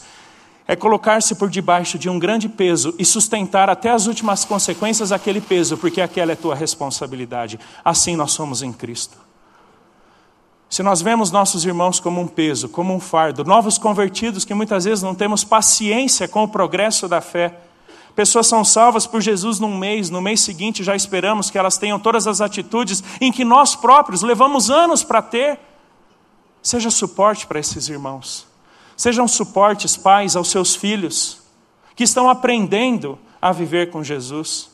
é 0.66 0.76
colocar-se 0.76 1.34
por 1.34 1.50
debaixo 1.50 1.98
de 1.98 2.08
um 2.08 2.18
grande 2.18 2.48
peso 2.48 2.94
e 2.98 3.04
sustentar 3.04 3.68
até 3.68 3.90
as 3.90 4.06
últimas 4.06 4.44
consequências 4.44 5.10
aquele 5.10 5.40
peso, 5.40 5.76
porque 5.76 6.00
aquela 6.00 6.32
é 6.32 6.36
tua 6.36 6.54
responsabilidade. 6.54 7.58
Assim 7.84 8.14
nós 8.14 8.32
somos 8.32 8.62
em 8.62 8.72
Cristo. 8.72 9.24
Se 10.68 10.82
nós 10.82 11.00
vemos 11.00 11.30
nossos 11.30 11.64
irmãos 11.64 12.00
como 12.00 12.20
um 12.20 12.26
peso, 12.26 12.68
como 12.68 12.94
um 12.94 12.98
fardo, 12.98 13.44
novos 13.44 13.78
convertidos 13.78 14.44
que 14.44 14.54
muitas 14.54 14.84
vezes 14.84 15.04
não 15.04 15.14
temos 15.14 15.44
paciência 15.44 16.26
com 16.26 16.42
o 16.42 16.48
progresso 16.48 17.06
da 17.06 17.20
fé, 17.20 17.60
pessoas 18.16 18.46
são 18.46 18.64
salvas 18.64 19.06
por 19.06 19.20
Jesus 19.20 19.60
num 19.60 19.76
mês, 19.78 20.10
no 20.10 20.20
mês 20.20 20.40
seguinte 20.40 20.82
já 20.82 20.96
esperamos 20.96 21.50
que 21.50 21.58
elas 21.58 21.78
tenham 21.78 22.00
todas 22.00 22.26
as 22.26 22.40
atitudes 22.40 23.04
em 23.20 23.30
que 23.30 23.44
nós 23.44 23.76
próprios 23.76 24.22
levamos 24.22 24.70
anos 24.70 25.04
para 25.04 25.22
ter. 25.22 25.60
Seja 26.64 26.90
suporte 26.90 27.46
para 27.46 27.60
esses 27.60 27.90
irmãos. 27.90 28.46
Sejam 28.96 29.28
suportes, 29.28 29.98
pais, 29.98 30.34
aos 30.34 30.48
seus 30.48 30.74
filhos, 30.74 31.42
que 31.94 32.04
estão 32.04 32.26
aprendendo 32.26 33.18
a 33.40 33.52
viver 33.52 33.90
com 33.90 34.02
Jesus. 34.02 34.70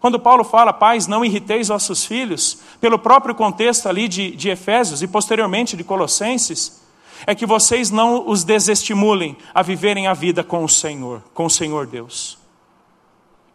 Quando 0.00 0.18
Paulo 0.18 0.42
fala, 0.44 0.72
pais, 0.72 1.06
não 1.06 1.22
irriteis 1.22 1.68
vossos 1.68 2.06
filhos, 2.06 2.60
pelo 2.80 2.98
próprio 2.98 3.34
contexto 3.34 3.86
ali 3.86 4.08
de, 4.08 4.30
de 4.30 4.48
Efésios 4.48 5.02
e 5.02 5.06
posteriormente 5.06 5.76
de 5.76 5.84
Colossenses, 5.84 6.80
é 7.26 7.34
que 7.34 7.44
vocês 7.44 7.90
não 7.90 8.26
os 8.26 8.42
desestimulem 8.42 9.36
a 9.52 9.60
viverem 9.60 10.06
a 10.06 10.14
vida 10.14 10.42
com 10.42 10.64
o 10.64 10.68
Senhor, 10.68 11.22
com 11.34 11.44
o 11.44 11.50
Senhor 11.50 11.86
Deus 11.86 12.37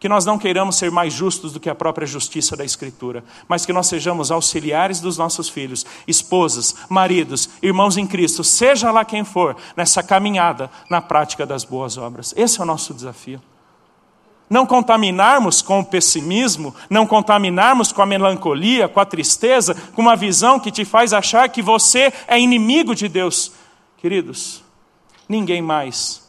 que 0.04 0.08
nós 0.10 0.26
não 0.26 0.38
queiramos 0.38 0.76
ser 0.76 0.90
mais 0.90 1.14
justos 1.14 1.50
do 1.50 1.58
que 1.58 1.70
a 1.70 1.74
própria 1.74 2.06
justiça 2.06 2.54
da 2.54 2.62
Escritura, 2.62 3.24
mas 3.48 3.64
que 3.64 3.72
nós 3.72 3.86
sejamos 3.86 4.30
auxiliares 4.30 5.00
dos 5.00 5.16
nossos 5.16 5.48
filhos, 5.48 5.86
esposas, 6.06 6.74
maridos, 6.90 7.48
irmãos 7.62 7.96
em 7.96 8.06
Cristo, 8.06 8.44
seja 8.44 8.90
lá 8.90 9.02
quem 9.02 9.24
for, 9.24 9.56
nessa 9.74 10.02
caminhada 10.02 10.70
na 10.90 11.00
prática 11.00 11.46
das 11.46 11.64
boas 11.64 11.96
obras. 11.96 12.34
Esse 12.36 12.60
é 12.60 12.62
o 12.62 12.66
nosso 12.66 12.92
desafio. 12.92 13.40
Não 14.50 14.66
contaminarmos 14.66 15.62
com 15.62 15.80
o 15.80 15.84
pessimismo, 15.86 16.74
não 16.90 17.06
contaminarmos 17.06 17.90
com 17.90 18.02
a 18.02 18.06
melancolia, 18.06 18.90
com 18.90 19.00
a 19.00 19.06
tristeza, 19.06 19.74
com 19.94 20.02
uma 20.02 20.16
visão 20.16 20.60
que 20.60 20.70
te 20.70 20.84
faz 20.84 21.14
achar 21.14 21.48
que 21.48 21.62
você 21.62 22.12
é 22.28 22.38
inimigo 22.38 22.94
de 22.94 23.08
Deus. 23.08 23.52
Queridos, 23.96 24.62
ninguém 25.26 25.62
mais 25.62 26.28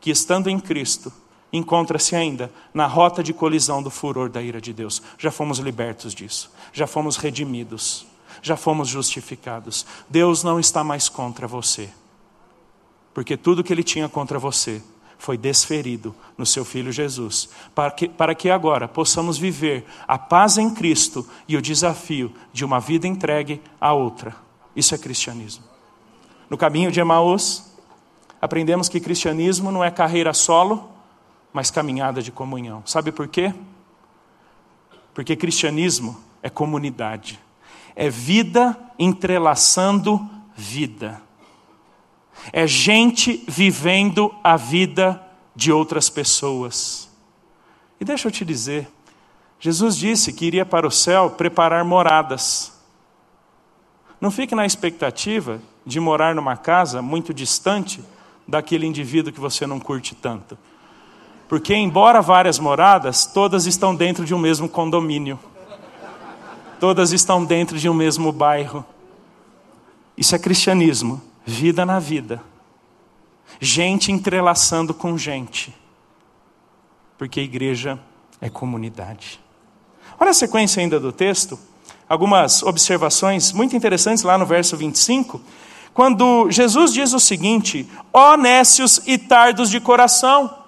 que 0.00 0.12
estando 0.12 0.48
em 0.48 0.60
Cristo 0.60 1.12
encontra-se 1.56 2.14
ainda 2.14 2.52
na 2.72 2.86
rota 2.86 3.22
de 3.22 3.32
colisão 3.32 3.82
do 3.82 3.90
furor 3.90 4.28
da 4.28 4.42
ira 4.42 4.60
de 4.60 4.72
Deus. 4.72 5.02
Já 5.18 5.30
fomos 5.30 5.58
libertos 5.58 6.14
disso, 6.14 6.50
já 6.72 6.86
fomos 6.86 7.16
redimidos, 7.16 8.06
já 8.42 8.56
fomos 8.56 8.88
justificados. 8.88 9.86
Deus 10.08 10.42
não 10.42 10.60
está 10.60 10.84
mais 10.84 11.08
contra 11.08 11.46
você, 11.46 11.88
porque 13.14 13.36
tudo 13.36 13.64
que 13.64 13.72
ele 13.72 13.82
tinha 13.82 14.08
contra 14.08 14.38
você 14.38 14.82
foi 15.18 15.36
desferido 15.36 16.14
no 16.36 16.44
seu 16.44 16.64
Filho 16.64 16.92
Jesus, 16.92 17.48
para 17.74 17.90
que, 17.90 18.08
para 18.08 18.34
que 18.34 18.50
agora 18.50 18.86
possamos 18.86 19.38
viver 19.38 19.84
a 20.06 20.18
paz 20.18 20.58
em 20.58 20.70
Cristo 20.70 21.26
e 21.48 21.56
o 21.56 21.62
desafio 21.62 22.32
de 22.52 22.64
uma 22.64 22.78
vida 22.78 23.06
entregue 23.06 23.60
a 23.80 23.92
outra. 23.92 24.36
Isso 24.74 24.94
é 24.94 24.98
cristianismo. 24.98 25.64
No 26.50 26.56
caminho 26.56 26.92
de 26.92 27.00
Emaús, 27.00 27.64
aprendemos 28.40 28.88
que 28.88 29.00
cristianismo 29.00 29.72
não 29.72 29.82
é 29.82 29.90
carreira 29.90 30.32
solo, 30.34 30.95
mas 31.56 31.70
caminhada 31.70 32.20
de 32.20 32.30
comunhão. 32.30 32.82
Sabe 32.84 33.10
por 33.10 33.26
quê? 33.28 33.54
Porque 35.14 35.34
cristianismo 35.34 36.22
é 36.42 36.50
comunidade, 36.50 37.40
é 37.94 38.10
vida 38.10 38.78
entrelaçando 38.98 40.20
vida, 40.54 41.18
é 42.52 42.66
gente 42.66 43.42
vivendo 43.48 44.34
a 44.44 44.54
vida 44.58 45.18
de 45.54 45.72
outras 45.72 46.10
pessoas. 46.10 47.10
E 47.98 48.04
deixa 48.04 48.28
eu 48.28 48.32
te 48.32 48.44
dizer, 48.44 48.86
Jesus 49.58 49.96
disse 49.96 50.34
que 50.34 50.44
iria 50.44 50.66
para 50.66 50.86
o 50.86 50.90
céu 50.90 51.30
preparar 51.30 51.82
moradas. 51.86 52.78
Não 54.20 54.30
fique 54.30 54.54
na 54.54 54.66
expectativa 54.66 55.58
de 55.86 55.98
morar 56.00 56.34
numa 56.34 56.58
casa 56.58 57.00
muito 57.00 57.32
distante 57.32 58.04
daquele 58.46 58.86
indivíduo 58.86 59.32
que 59.32 59.40
você 59.40 59.66
não 59.66 59.80
curte 59.80 60.14
tanto. 60.14 60.58
Porque, 61.48 61.74
embora 61.74 62.20
várias 62.20 62.58
moradas, 62.58 63.24
todas 63.24 63.66
estão 63.66 63.94
dentro 63.94 64.24
de 64.24 64.34
um 64.34 64.38
mesmo 64.38 64.68
condomínio. 64.68 65.38
Todas 66.80 67.12
estão 67.12 67.44
dentro 67.44 67.78
de 67.78 67.88
um 67.88 67.94
mesmo 67.94 68.32
bairro. 68.32 68.84
Isso 70.16 70.34
é 70.34 70.38
cristianismo, 70.38 71.22
vida 71.44 71.86
na 71.86 71.98
vida. 71.98 72.42
Gente 73.60 74.10
entrelaçando 74.10 74.92
com 74.92 75.16
gente. 75.16 75.74
Porque 77.16 77.40
a 77.40 77.42
igreja 77.42 77.98
é 78.40 78.50
comunidade. 78.50 79.40
Olha 80.18 80.30
a 80.30 80.34
sequência 80.34 80.80
ainda 80.80 80.98
do 80.98 81.12
texto. 81.12 81.58
Algumas 82.08 82.62
observações 82.62 83.52
muito 83.52 83.76
interessantes 83.76 84.22
lá 84.22 84.36
no 84.36 84.46
verso 84.46 84.76
25. 84.76 85.40
Quando 85.94 86.50
Jesus 86.50 86.92
diz 86.92 87.12
o 87.12 87.20
seguinte: 87.20 87.88
Ó 88.12 88.36
nécios 88.36 89.00
e 89.06 89.16
tardos 89.16 89.70
de 89.70 89.80
coração. 89.80 90.65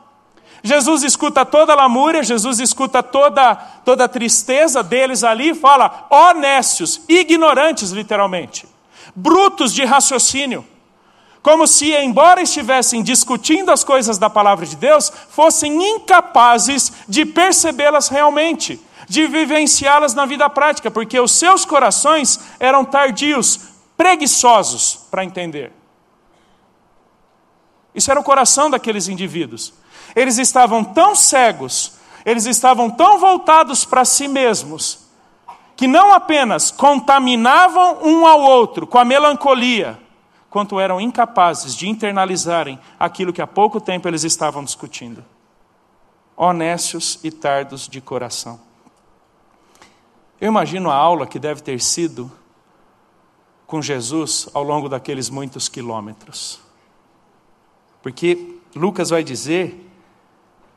Jesus 0.63 1.03
escuta 1.03 1.45
toda 1.45 1.73
a 1.73 1.77
lamúria, 1.77 2.23
Jesus 2.23 2.59
escuta 2.59 3.03
toda, 3.03 3.55
toda 3.85 4.05
a 4.05 4.09
tristeza 4.09 4.83
deles 4.83 5.23
ali 5.23 5.51
e 5.51 5.55
fala: 5.55 6.07
honestos, 6.11 7.01
ignorantes, 7.09 7.91
literalmente, 7.91 8.67
brutos 9.15 9.73
de 9.73 9.85
raciocínio. 9.85 10.67
Como 11.43 11.67
se, 11.67 11.95
embora 11.95 12.43
estivessem 12.43 13.03
discutindo 13.03 13.71
as 13.71 13.85
coisas 13.85 14.19
da 14.19 14.29
palavra 14.29 14.67
de 14.67 14.77
Deus, 14.77 15.11
fossem 15.31 15.95
incapazes 15.95 16.93
de 17.09 17.25
percebê-las 17.25 18.09
realmente, 18.09 18.81
de 19.09 19.27
vivenciá-las 19.27 20.15
na 20.15 20.27
vida 20.27 20.51
prática, 20.51 20.91
porque 20.91 21.19
os 21.19 21.33
seus 21.33 21.65
corações 21.65 22.41
eram 22.59 22.85
tardios, 22.85 23.61
preguiçosos 23.97 25.07
para 25.11 25.25
entender. 25.25 25.73
Isso 27.95 28.11
era 28.11 28.21
o 28.21 28.25
coração 28.25 28.69
daqueles 28.69 29.09
indivíduos. 29.09 29.73
Eles 30.15 30.39
estavam 30.39 30.83
tão 30.83 31.15
cegos, 31.15 31.99
eles 32.25 32.47
estavam 32.47 32.91
tão 32.91 33.19
voltados 33.19 33.85
para 33.85 34.05
si 34.05 34.29
mesmos, 34.29 35.07
que 35.77 35.87
não 35.87 36.13
apenas 36.13 36.71
contaminavam 36.71 37.99
um 38.03 38.27
ao 38.27 38.41
outro 38.41 38.87
com 38.87 38.99
a 38.99 39.05
melancolia, 39.05 39.99
quanto 40.51 40.81
eram 40.81 41.01
incapazes 41.01 41.75
de 41.75 41.89
internalizarem 41.89 42.79
aquilo 42.99 43.33
que 43.33 43.43
há 43.43 43.47
pouco 43.47 43.81
tempo 43.81 44.09
eles 44.09 44.25
estavam 44.25 44.65
discutindo. 44.65 45.25
Honestos 46.37 47.19
e 47.23 47.31
tardos 47.31 47.89
de 47.89 48.01
coração. 48.01 48.61
Eu 50.41 50.49
imagino 50.49 50.91
a 50.91 50.95
aula 50.95 51.27
que 51.27 51.39
deve 51.39 51.63
ter 51.63 51.81
sido 51.81 52.31
com 53.67 53.83
Jesus 53.83 54.49
ao 54.55 54.63
longo 54.63 54.89
daqueles 54.89 55.29
muitos 55.29 55.69
quilômetros. 55.69 56.61
Porque 58.03 58.57
Lucas 58.75 59.11
vai 59.11 59.23
dizer 59.23 59.88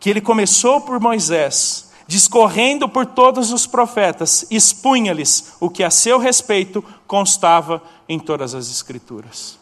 que 0.02 0.10
ele 0.10 0.20
começou 0.20 0.82
por 0.82 1.00
Moisés, 1.00 1.92
discorrendo 2.08 2.90
por 2.90 3.06
todos 3.06 3.52
os 3.54 3.68
profetas, 3.68 4.44
expunha-lhes 4.50 5.54
o 5.60 5.70
que 5.70 5.84
a 5.84 5.92
seu 5.92 6.18
respeito 6.18 6.84
constava 7.06 7.84
em 8.10 8.18
todas 8.18 8.56
as 8.56 8.68
Escrituras. 8.68 9.60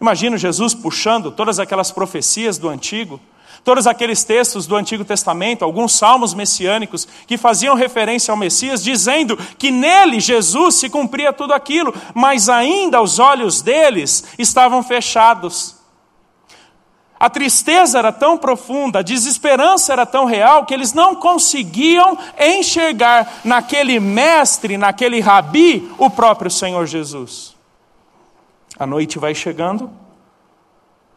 Imagino 0.00 0.38
Jesus 0.38 0.74
puxando 0.74 1.32
todas 1.32 1.58
aquelas 1.58 1.90
profecias 1.90 2.56
do 2.56 2.68
Antigo, 2.68 3.20
todos 3.64 3.88
aqueles 3.88 4.22
textos 4.22 4.64
do 4.64 4.76
Antigo 4.76 5.04
Testamento, 5.04 5.64
alguns 5.64 5.92
salmos 5.92 6.34
messiânicos 6.34 7.08
que 7.26 7.36
faziam 7.36 7.74
referência 7.74 8.30
ao 8.30 8.38
Messias, 8.38 8.84
dizendo 8.84 9.36
que 9.58 9.72
nele, 9.72 10.20
Jesus, 10.20 10.76
se 10.76 10.88
cumpria 10.88 11.32
tudo 11.32 11.52
aquilo, 11.52 11.92
mas 12.14 12.48
ainda 12.48 13.02
os 13.02 13.18
olhos 13.18 13.60
deles 13.60 14.24
estavam 14.38 14.84
fechados. 14.84 15.77
A 17.20 17.28
tristeza 17.28 17.98
era 17.98 18.12
tão 18.12 18.38
profunda, 18.38 19.00
a 19.00 19.02
desesperança 19.02 19.92
era 19.92 20.06
tão 20.06 20.24
real 20.24 20.64
que 20.64 20.72
eles 20.72 20.92
não 20.92 21.16
conseguiam 21.16 22.16
enxergar 22.38 23.40
naquele 23.44 23.98
mestre, 23.98 24.78
naquele 24.78 25.18
rabi, 25.18 25.90
o 25.98 26.08
próprio 26.08 26.50
Senhor 26.50 26.86
Jesus. 26.86 27.56
A 28.78 28.86
noite 28.86 29.18
vai 29.18 29.34
chegando, 29.34 29.90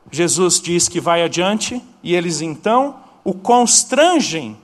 Jesus 0.09 0.59
diz 0.59 0.89
que 0.89 0.99
vai 0.99 1.21
adiante 1.21 1.81
e 2.01 2.15
eles 2.15 2.41
então 2.41 2.95
o 3.23 3.33
constrangem 3.33 4.57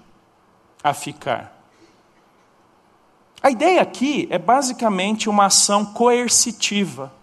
a 0.84 0.94
ficar. 0.94 1.56
A 3.44 3.52
ideia 3.52 3.82
aqui 3.82 4.28
é 4.32 4.40
basicamente 4.40 5.30
uma 5.30 5.46
ação 5.46 5.86
coercitiva 5.86 7.14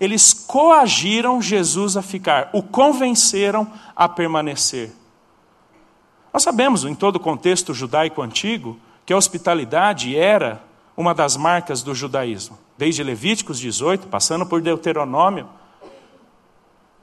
eles 0.00 0.32
coagiram 0.32 1.40
Jesus 1.40 1.96
a 1.96 2.02
ficar, 2.02 2.50
o 2.52 2.62
convenceram 2.62 3.70
a 3.94 4.08
permanecer. 4.08 4.92
Nós 6.32 6.42
sabemos, 6.42 6.84
em 6.84 6.94
todo 6.94 7.16
o 7.16 7.20
contexto 7.20 7.72
judaico 7.72 8.20
antigo, 8.20 8.78
que 9.06 9.12
a 9.12 9.16
hospitalidade 9.16 10.16
era 10.16 10.62
uma 10.96 11.14
das 11.14 11.36
marcas 11.36 11.82
do 11.82 11.94
judaísmo, 11.94 12.58
desde 12.76 13.02
Levíticos 13.02 13.58
18, 13.58 14.08
passando 14.08 14.44
por 14.44 14.60
Deuteronômio, 14.60 15.48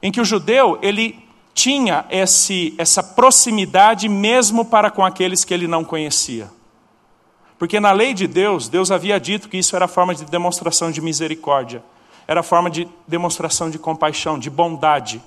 em 0.02 0.12
que 0.12 0.20
o 0.20 0.24
judeu 0.24 0.78
ele 0.82 1.24
tinha 1.52 2.04
esse, 2.10 2.74
essa 2.78 3.02
proximidade 3.02 4.08
mesmo 4.08 4.64
para 4.64 4.90
com 4.90 5.04
aqueles 5.04 5.44
que 5.44 5.54
ele 5.54 5.66
não 5.66 5.84
conhecia. 5.84 6.50
Porque 7.58 7.80
na 7.80 7.92
lei 7.92 8.12
de 8.12 8.26
Deus, 8.26 8.68
Deus 8.68 8.90
havia 8.90 9.18
dito 9.18 9.48
que 9.48 9.56
isso 9.56 9.74
era 9.74 9.88
forma 9.88 10.14
de 10.14 10.24
demonstração 10.24 10.90
de 10.90 11.00
misericórdia 11.00 11.82
era 12.26 12.42
forma 12.42 12.70
de 12.70 12.88
demonstração 13.06 13.70
de 13.70 13.78
compaixão, 13.78 14.38
de 14.38 14.50
bondade. 14.50 15.22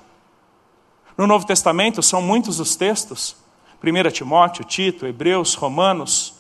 No 1.18 1.26
Novo 1.26 1.46
Testamento 1.46 2.02
são 2.02 2.22
muitos 2.22 2.60
os 2.60 2.76
textos, 2.76 3.36
1 3.84 4.12
Timóteo, 4.12 4.64
Tito, 4.64 5.06
Hebreus, 5.06 5.54
Romanos, 5.54 6.34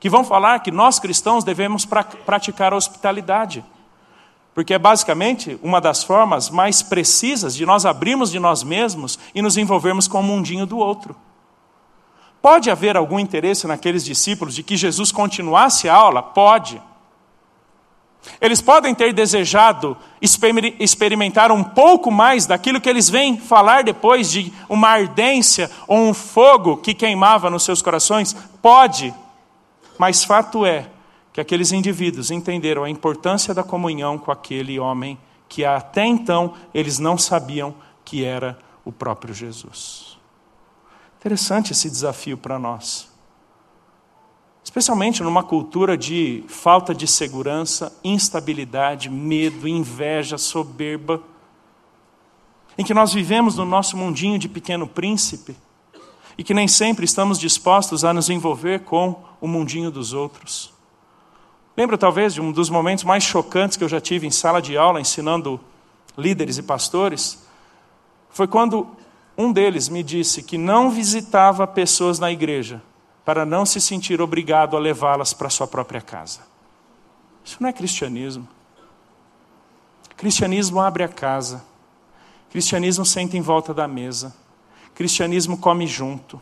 que 0.00 0.08
vão 0.08 0.24
falar 0.24 0.60
que 0.60 0.70
nós 0.70 0.98
cristãos 0.98 1.44
devemos 1.44 1.84
pra 1.84 2.04
praticar 2.04 2.72
a 2.72 2.76
hospitalidade. 2.76 3.64
Porque 4.54 4.74
é 4.74 4.78
basicamente 4.78 5.58
uma 5.62 5.80
das 5.80 6.02
formas 6.02 6.50
mais 6.50 6.82
precisas 6.82 7.54
de 7.54 7.64
nós 7.64 7.86
abrirmos 7.86 8.30
de 8.30 8.40
nós 8.40 8.62
mesmos 8.62 9.18
e 9.34 9.42
nos 9.42 9.56
envolvermos 9.56 10.08
com 10.08 10.20
o 10.20 10.22
mundinho 10.22 10.66
do 10.66 10.78
outro. 10.78 11.14
Pode 12.40 12.70
haver 12.70 12.96
algum 12.96 13.18
interesse 13.18 13.66
naqueles 13.66 14.04
discípulos 14.04 14.54
de 14.54 14.62
que 14.62 14.76
Jesus 14.76 15.10
continuasse 15.10 15.88
a 15.88 15.94
aula? 15.94 16.22
Pode. 16.22 16.80
Eles 18.40 18.60
podem 18.60 18.94
ter 18.94 19.12
desejado 19.12 19.96
experimentar 20.20 21.50
um 21.50 21.64
pouco 21.64 22.10
mais 22.10 22.46
daquilo 22.46 22.80
que 22.80 22.88
eles 22.88 23.08
vêm 23.08 23.38
falar 23.38 23.82
depois 23.82 24.30
de 24.30 24.52
uma 24.68 24.88
ardência 24.88 25.70
ou 25.86 25.98
um 25.98 26.14
fogo 26.14 26.76
que 26.76 26.94
queimava 26.94 27.50
nos 27.50 27.64
seus 27.64 27.82
corações? 27.82 28.34
Pode. 28.60 29.14
Mas 29.98 30.24
fato 30.24 30.64
é 30.66 30.88
que 31.32 31.40
aqueles 31.40 31.72
indivíduos 31.72 32.30
entenderam 32.30 32.84
a 32.84 32.90
importância 32.90 33.54
da 33.54 33.62
comunhão 33.62 34.18
com 34.18 34.30
aquele 34.30 34.78
homem 34.78 35.18
que 35.48 35.64
até 35.64 36.04
então 36.04 36.54
eles 36.74 36.98
não 36.98 37.16
sabiam 37.16 37.74
que 38.04 38.24
era 38.24 38.58
o 38.84 38.92
próprio 38.92 39.34
Jesus. 39.34 40.18
Interessante 41.18 41.72
esse 41.72 41.90
desafio 41.90 42.36
para 42.36 42.58
nós 42.58 43.07
especialmente 44.62 45.22
numa 45.22 45.42
cultura 45.42 45.96
de 45.96 46.44
falta 46.46 46.94
de 46.94 47.06
segurança, 47.06 47.96
instabilidade, 48.04 49.08
medo, 49.08 49.66
inveja, 49.66 50.36
soberba, 50.36 51.22
em 52.76 52.84
que 52.84 52.94
nós 52.94 53.12
vivemos 53.12 53.56
no 53.56 53.64
nosso 53.64 53.96
mundinho 53.96 54.38
de 54.38 54.48
pequeno 54.48 54.86
príncipe 54.86 55.56
e 56.36 56.44
que 56.44 56.54
nem 56.54 56.68
sempre 56.68 57.04
estamos 57.04 57.38
dispostos 57.38 58.04
a 58.04 58.12
nos 58.12 58.30
envolver 58.30 58.80
com 58.80 59.20
o 59.40 59.48
mundinho 59.48 59.90
dos 59.90 60.12
outros. 60.12 60.72
Lembro 61.76 61.98
talvez 61.98 62.34
de 62.34 62.40
um 62.40 62.52
dos 62.52 62.70
momentos 62.70 63.04
mais 63.04 63.24
chocantes 63.24 63.76
que 63.76 63.84
eu 63.84 63.88
já 63.88 64.00
tive 64.00 64.26
em 64.26 64.30
sala 64.30 64.60
de 64.60 64.76
aula 64.76 65.00
ensinando 65.00 65.60
líderes 66.16 66.58
e 66.58 66.62
pastores, 66.62 67.42
foi 68.30 68.46
quando 68.46 68.86
um 69.36 69.52
deles 69.52 69.88
me 69.88 70.02
disse 70.02 70.42
que 70.42 70.58
não 70.58 70.90
visitava 70.90 71.66
pessoas 71.66 72.18
na 72.18 72.30
igreja 72.30 72.82
para 73.28 73.44
não 73.44 73.66
se 73.66 73.78
sentir 73.78 74.22
obrigado 74.22 74.74
a 74.74 74.80
levá-las 74.80 75.34
para 75.34 75.50
sua 75.50 75.66
própria 75.66 76.00
casa. 76.00 76.40
Isso 77.44 77.58
não 77.60 77.68
é 77.68 77.74
cristianismo. 77.74 78.48
Cristianismo 80.16 80.80
abre 80.80 81.02
a 81.02 81.08
casa. 81.08 81.62
Cristianismo 82.48 83.04
senta 83.04 83.36
em 83.36 83.42
volta 83.42 83.74
da 83.74 83.86
mesa. 83.86 84.34
Cristianismo 84.94 85.58
come 85.58 85.86
junto. 85.86 86.40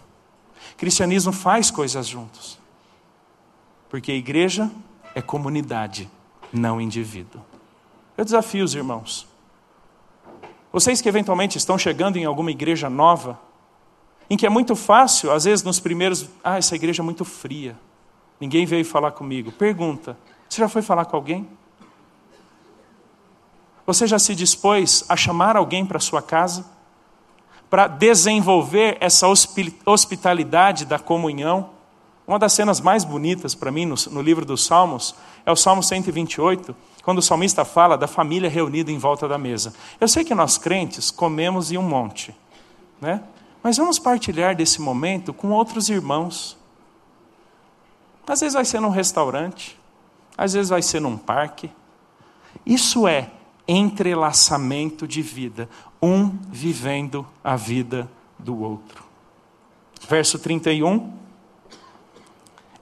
Cristianismo 0.77 1.33
faz 1.33 1.73
coisas 1.73 2.07
juntos. 2.07 2.57
Porque 3.89 4.13
a 4.13 4.15
igreja 4.15 4.71
é 5.13 5.21
comunidade, 5.21 6.09
não 6.53 6.81
indivíduo. 6.81 7.43
Eu 8.17 8.25
desafio 8.25 8.65
os 8.65 8.77
irmãos. 8.77 9.27
Vocês 10.71 11.03
que 11.03 11.09
eventualmente 11.09 11.59
estão 11.59 11.77
chegando 11.77 12.17
em 12.17 12.25
alguma 12.25 12.53
igreja 12.53 12.89
nova, 12.89 13.37
em 14.29 14.37
que 14.37 14.47
é 14.47 14.49
muito 14.49 14.75
fácil, 14.75 15.33
às 15.33 15.45
vezes 15.45 15.65
nos 15.65 15.79
primeiros, 15.79 16.29
ah, 16.43 16.59
essa 16.59 16.75
igreja 16.75 17.03
é 17.03 17.05
muito 17.05 17.25
fria, 17.25 17.77
ninguém 18.41 18.67
veio 18.67 18.85
falar 18.85 19.13
comigo. 19.13 19.53
Pergunta: 19.53 20.17
você 20.49 20.61
já 20.61 20.69
foi 20.69 20.83
falar 20.83 21.05
com 21.05 21.17
alguém? 21.17 21.49
Você 23.87 24.07
já 24.07 24.19
se 24.19 24.35
dispôs 24.35 25.05
a 25.09 25.17
chamar 25.17 25.57
alguém 25.57 25.87
para 25.87 26.01
sua 26.01 26.21
casa? 26.21 26.67
Para 27.71 27.87
desenvolver 27.87 28.97
essa 29.01 29.27
hospitalidade 29.29 30.85
da 30.85 30.99
comunhão? 30.99 31.71
Uma 32.27 32.39
das 32.39 32.53
cenas 32.53 32.81
mais 32.81 33.05
bonitas 33.05 33.55
para 33.55 33.71
mim 33.71 33.87
no, 33.87 33.95
no 34.11 34.21
livro 34.21 34.45
dos 34.45 34.65
Salmos 34.65 35.15
é 35.45 35.53
o 35.53 35.57
Salmo 35.57 35.81
128, 35.81 36.75
quando 37.05 37.19
o 37.19 37.23
salmista 37.23 37.65
fala 37.65 37.97
da 37.97 38.09
família 38.09 38.51
reunida 38.51 38.91
em 38.91 38.99
volta 38.99 39.29
da 39.29 39.39
mesa. 39.39 39.73
Eu 40.01 40.09
sei 40.09 40.25
que 40.25 40.35
nós 40.35 40.59
crentes 40.59 41.13
comemos 41.13 41.71
em 41.71 41.79
um 41.79 41.83
monte, 41.83 42.35
né? 43.01 43.23
Mas 43.67 43.79
vamos 43.79 43.99
partilhar 43.99 44.55
desse 44.55 44.81
momento 44.81 45.35
com 45.35 45.51
outros 45.51 45.89
irmãos. 45.89 46.57
Às 48.25 48.39
vezes 48.39 48.55
vai 48.55 48.65
ser 48.65 48.79
num 48.79 48.91
restaurante, 48.91 49.77
às 50.39 50.53
vezes 50.53 50.69
vai 50.69 50.81
ser 50.81 51.01
num 51.01 51.17
parque. 51.17 51.69
Isso 52.65 53.09
é 53.09 53.29
entrelaçamento 53.67 55.05
de 55.05 55.21
vida, 55.21 55.69
um 56.01 56.29
vivendo 56.49 57.27
a 57.43 57.57
vida 57.57 58.09
do 58.39 58.57
outro. 58.63 59.03
Verso 60.09 60.39
31. 60.39 61.13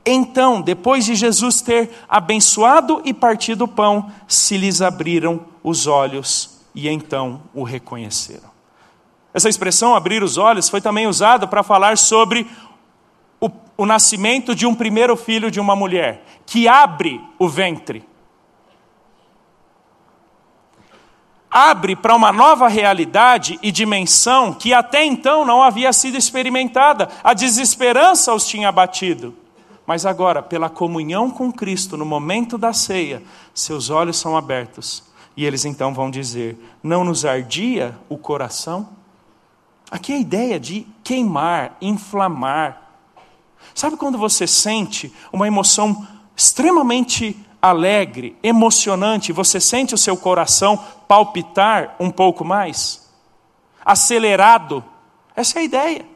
Então, 0.05 0.61
depois 0.61 1.07
de 1.07 1.15
Jesus 1.15 1.63
ter 1.63 1.93
abençoado 2.07 3.01
e 3.07 3.15
partido 3.15 3.65
o 3.65 3.69
pão, 3.69 4.13
se 4.29 4.59
lhes 4.59 4.83
abriram 4.83 5.47
os 5.63 5.87
olhos 5.87 6.59
e 6.75 6.91
então 6.91 7.41
o 7.55 7.63
reconheceram. 7.63 8.54
Essa 9.35 9.49
expressão, 9.49 9.95
abrir 9.95 10.23
os 10.23 10.39
olhos, 10.39 10.69
foi 10.69 10.81
também 10.81 11.07
usada 11.07 11.47
para 11.47 11.63
falar 11.63 11.99
sobre 11.99 12.47
o, 13.41 13.51
o 13.77 13.85
nascimento 13.85 14.55
de 14.55 14.65
um 14.65 14.75
primeiro 14.75 15.17
filho 15.17 15.51
de 15.51 15.59
uma 15.61 15.77
mulher, 15.77 16.25
que 16.47 16.69
abre 16.69 17.21
o 17.39 17.49
ventre. 17.49 18.07
abre 21.55 21.95
para 21.95 22.17
uma 22.17 22.33
nova 22.33 22.67
realidade 22.67 23.61
e 23.63 23.71
dimensão 23.71 24.53
que 24.53 24.75
até 24.75 25.05
então 25.05 25.45
não 25.45 25.63
havia 25.63 25.93
sido 25.93 26.19
experimentada. 26.19 27.09
A 27.23 27.33
desesperança 27.33 28.35
os 28.35 28.45
tinha 28.45 28.69
abatido. 28.69 29.33
Mas 29.87 30.05
agora, 30.05 30.43
pela 30.43 30.69
comunhão 30.69 31.31
com 31.31 31.53
Cristo, 31.53 31.97
no 31.97 32.05
momento 32.05 32.59
da 32.59 32.73
ceia, 32.73 33.23
seus 33.55 33.89
olhos 33.89 34.17
são 34.17 34.37
abertos. 34.37 35.05
E 35.37 35.45
eles 35.45 35.65
então 35.65 35.95
vão 35.95 36.11
dizer: 36.11 36.59
Não 36.83 37.05
nos 37.05 37.25
ardia 37.25 37.97
o 38.09 38.19
coração? 38.19 38.89
Aqui 39.95 40.13
é 40.13 40.17
a 40.17 40.19
ideia 40.19 40.59
de 40.59 40.85
queimar, 41.05 41.77
inflamar. 41.81 42.83
Sabe 43.73 43.97
quando 43.97 44.19
você 44.19 44.45
sente 44.45 45.15
uma 45.33 45.47
emoção 45.47 46.05
extremamente 46.35 47.39
alegre, 47.63 48.37
emocionante, 48.43 49.33
você 49.33 49.61
sente 49.61 49.95
o 49.95 49.99
seu 49.99 50.17
coração 50.17 50.85
palpitar 51.07 51.95
um 52.01 52.11
pouco 52.11 52.45
mais? 52.45 53.09
Acelerado? 53.85 54.83
Essa 55.37 55.61
é 55.61 55.63
a 55.63 55.65
ideia. 55.65 56.07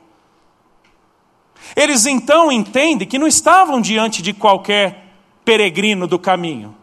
Eles 1.76 2.04
então 2.04 2.50
entendem 2.50 3.06
que 3.06 3.16
não 3.16 3.28
estavam 3.28 3.80
diante 3.80 4.22
de 4.22 4.32
qualquer 4.32 5.06
peregrino 5.44 6.08
do 6.08 6.18
caminho, 6.18 6.74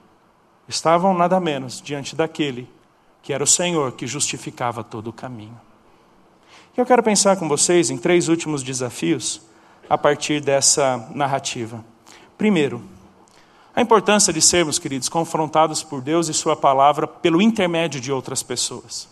estavam 0.66 1.14
nada 1.14 1.42
menos 1.42 1.82
diante 1.82 2.16
daquele 2.16 2.70
que 3.22 3.34
era 3.34 3.44
o 3.44 3.48
Senhor 3.48 3.92
que 3.92 4.08
justificava 4.08 4.82
todo 4.82 5.10
o 5.10 5.14
caminho. 5.14 5.60
Eu 6.78 6.86
quero 6.86 7.02
pensar 7.02 7.38
com 7.38 7.48
vocês 7.48 7.90
em 7.90 7.98
três 7.98 8.28
últimos 8.28 8.62
desafios 8.62 9.42
a 9.90 9.98
partir 9.98 10.42
dessa 10.42 11.10
narrativa. 11.16 11.82
Primeiro, 12.38 12.84
a 13.74 13.82
importância 13.82 14.34
de 14.34 14.42
sermos, 14.42 14.78
queridos, 14.78 15.08
confrontados 15.08 15.84
por 15.84 16.02
Deus 16.02 16.28
e 16.28 16.34
Sua 16.34 16.54
palavra 16.54 17.08
pelo 17.08 17.42
intermédio 17.42 18.02
de 18.02 18.12
outras 18.12 18.44
pessoas. 18.44 19.08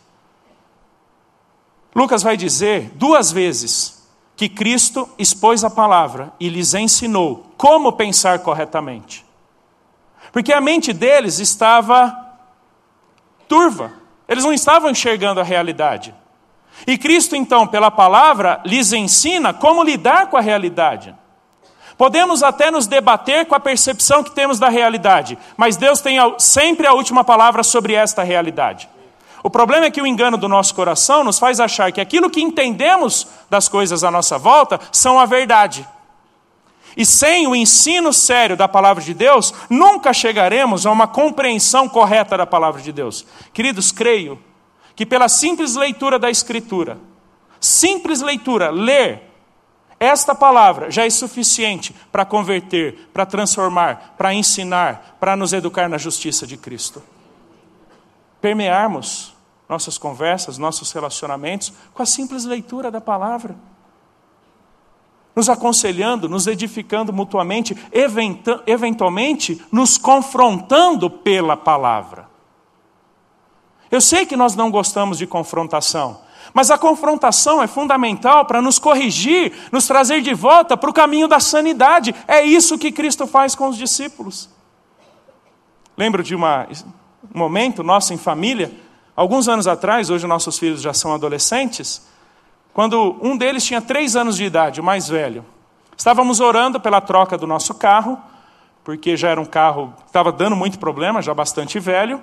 Lucas 1.95 2.21
vai 2.21 2.35
dizer 2.35 2.91
duas 2.95 3.31
vezes 3.31 4.09
que 4.35 4.49
Cristo 4.49 5.07
expôs 5.17 5.63
a 5.63 5.69
palavra 5.69 6.33
e 6.41 6.49
lhes 6.49 6.73
ensinou 6.73 7.49
como 7.55 7.93
pensar 7.93 8.39
corretamente. 8.39 9.25
Porque 10.33 10.51
a 10.51 10.59
mente 10.59 10.91
deles 10.91 11.39
estava 11.39 12.13
turva, 13.47 13.93
eles 14.27 14.43
não 14.43 14.51
estavam 14.51 14.89
enxergando 14.89 15.39
a 15.39 15.43
realidade. 15.43 16.13
E 16.85 16.97
Cristo, 16.97 17.35
então, 17.35 17.65
pela 17.65 17.89
palavra, 17.89 18.61
lhes 18.65 18.91
ensina 18.91 19.53
como 19.53 19.83
lidar 19.83 20.27
com 20.27 20.37
a 20.37 20.41
realidade. 20.41 21.15
Podemos 21.97 22.41
até 22.41 22.71
nos 22.71 22.87
debater 22.87 23.45
com 23.45 23.55
a 23.55 23.59
percepção 23.59 24.23
que 24.23 24.31
temos 24.31 24.59
da 24.59 24.67
realidade, 24.67 25.37
mas 25.55 25.77
Deus 25.77 26.01
tem 26.01 26.17
sempre 26.39 26.87
a 26.87 26.93
última 26.93 27.23
palavra 27.23 27.63
sobre 27.63 27.93
esta 27.93 28.23
realidade. 28.23 28.89
O 29.43 29.49
problema 29.49 29.85
é 29.85 29.91
que 29.91 30.01
o 30.01 30.07
engano 30.07 30.37
do 30.37 30.47
nosso 30.47 30.73
coração 30.73 31.23
nos 31.23 31.37
faz 31.37 31.59
achar 31.59 31.91
que 31.91 32.01
aquilo 32.01 32.29
que 32.29 32.41
entendemos 32.41 33.27
das 33.49 33.67
coisas 33.67 34.03
à 34.03 34.09
nossa 34.09 34.37
volta 34.37 34.79
são 34.91 35.19
a 35.19 35.25
verdade. 35.25 35.87
E 36.95 37.05
sem 37.05 37.47
o 37.47 37.55
ensino 37.55 38.13
sério 38.13 38.55
da 38.55 38.67
palavra 38.67 39.03
de 39.03 39.13
Deus, 39.13 39.53
nunca 39.69 40.13
chegaremos 40.13 40.85
a 40.85 40.91
uma 40.91 41.07
compreensão 41.07 41.89
correta 41.89 42.37
da 42.37 42.45
palavra 42.45 42.81
de 42.81 42.91
Deus. 42.91 43.25
Queridos, 43.51 43.91
creio 43.91 44.39
que 44.95 45.05
pela 45.05 45.27
simples 45.27 45.75
leitura 45.75 46.19
da 46.19 46.29
Escritura, 46.29 46.97
simples 47.59 48.21
leitura, 48.21 48.69
ler 48.69 49.33
esta 50.03 50.35
palavra 50.35 50.91
já 50.91 51.05
é 51.05 51.09
suficiente 51.09 51.95
para 52.11 52.25
converter, 52.25 53.09
para 53.13 53.25
transformar, 53.25 54.15
para 54.17 54.33
ensinar, 54.33 55.15
para 55.17 55.33
nos 55.33 55.53
educar 55.53 55.87
na 55.87 55.97
justiça 55.97 56.45
de 56.45 56.57
Cristo. 56.57 57.01
Permearmos 58.41 59.33
nossas 59.69 59.97
conversas, 59.97 60.57
nossos 60.57 60.91
relacionamentos 60.91 61.71
com 61.93 62.03
a 62.03 62.05
simples 62.05 62.43
leitura 62.43 62.91
da 62.91 62.99
palavra. 62.99 63.55
Nos 65.33 65.47
aconselhando, 65.47 66.27
nos 66.27 66.47
edificando 66.47 67.13
mutuamente, 67.13 67.73
eventualmente 68.65 69.65
nos 69.71 69.97
confrontando 69.97 71.09
pela 71.09 71.55
palavra. 71.55 72.32
Eu 73.93 74.01
sei 74.01 74.25
que 74.25 74.35
nós 74.35 74.55
não 74.55 74.71
gostamos 74.71 75.19
de 75.19 75.27
confrontação, 75.27 76.19
mas 76.51 76.71
a 76.71 76.79
confrontação 76.79 77.61
é 77.61 77.67
fundamental 77.67 78.43
para 78.43 78.59
nos 78.59 78.79
corrigir, 78.79 79.53
nos 79.71 79.85
trazer 79.85 80.19
de 80.19 80.33
volta 80.33 80.75
para 80.75 80.89
o 80.89 80.93
caminho 80.93 81.27
da 81.27 81.39
sanidade. 81.39 82.15
É 82.27 82.41
isso 82.41 82.75
que 82.75 82.91
Cristo 82.91 83.27
faz 83.27 83.53
com 83.53 83.67
os 83.67 83.77
discípulos. 83.77 84.49
Lembro 85.95 86.23
de 86.23 86.33
uma, 86.33 86.67
um 87.35 87.37
momento 87.37 87.83
nosso 87.83 88.15
em 88.15 88.17
família, 88.17 88.71
alguns 89.15 89.47
anos 89.47 89.67
atrás, 89.67 90.09
hoje 90.09 90.25
nossos 90.25 90.57
filhos 90.57 90.81
já 90.81 90.91
são 90.91 91.13
adolescentes, 91.13 92.07
quando 92.73 93.15
um 93.21 93.37
deles 93.37 93.63
tinha 93.63 93.79
três 93.79 94.15
anos 94.15 94.37
de 94.37 94.43
idade, 94.43 94.81
o 94.81 94.83
mais 94.83 95.07
velho. 95.07 95.45
Estávamos 95.95 96.39
orando 96.39 96.79
pela 96.79 96.99
troca 96.99 97.37
do 97.37 97.45
nosso 97.45 97.75
carro, 97.75 98.19
porque 98.83 99.15
já 99.15 99.29
era 99.29 99.39
um 99.39 99.45
carro 99.45 99.93
que 99.97 100.07
estava 100.07 100.31
dando 100.31 100.55
muito 100.55 100.79
problema, 100.79 101.21
já 101.21 101.31
bastante 101.31 101.79
velho. 101.79 102.19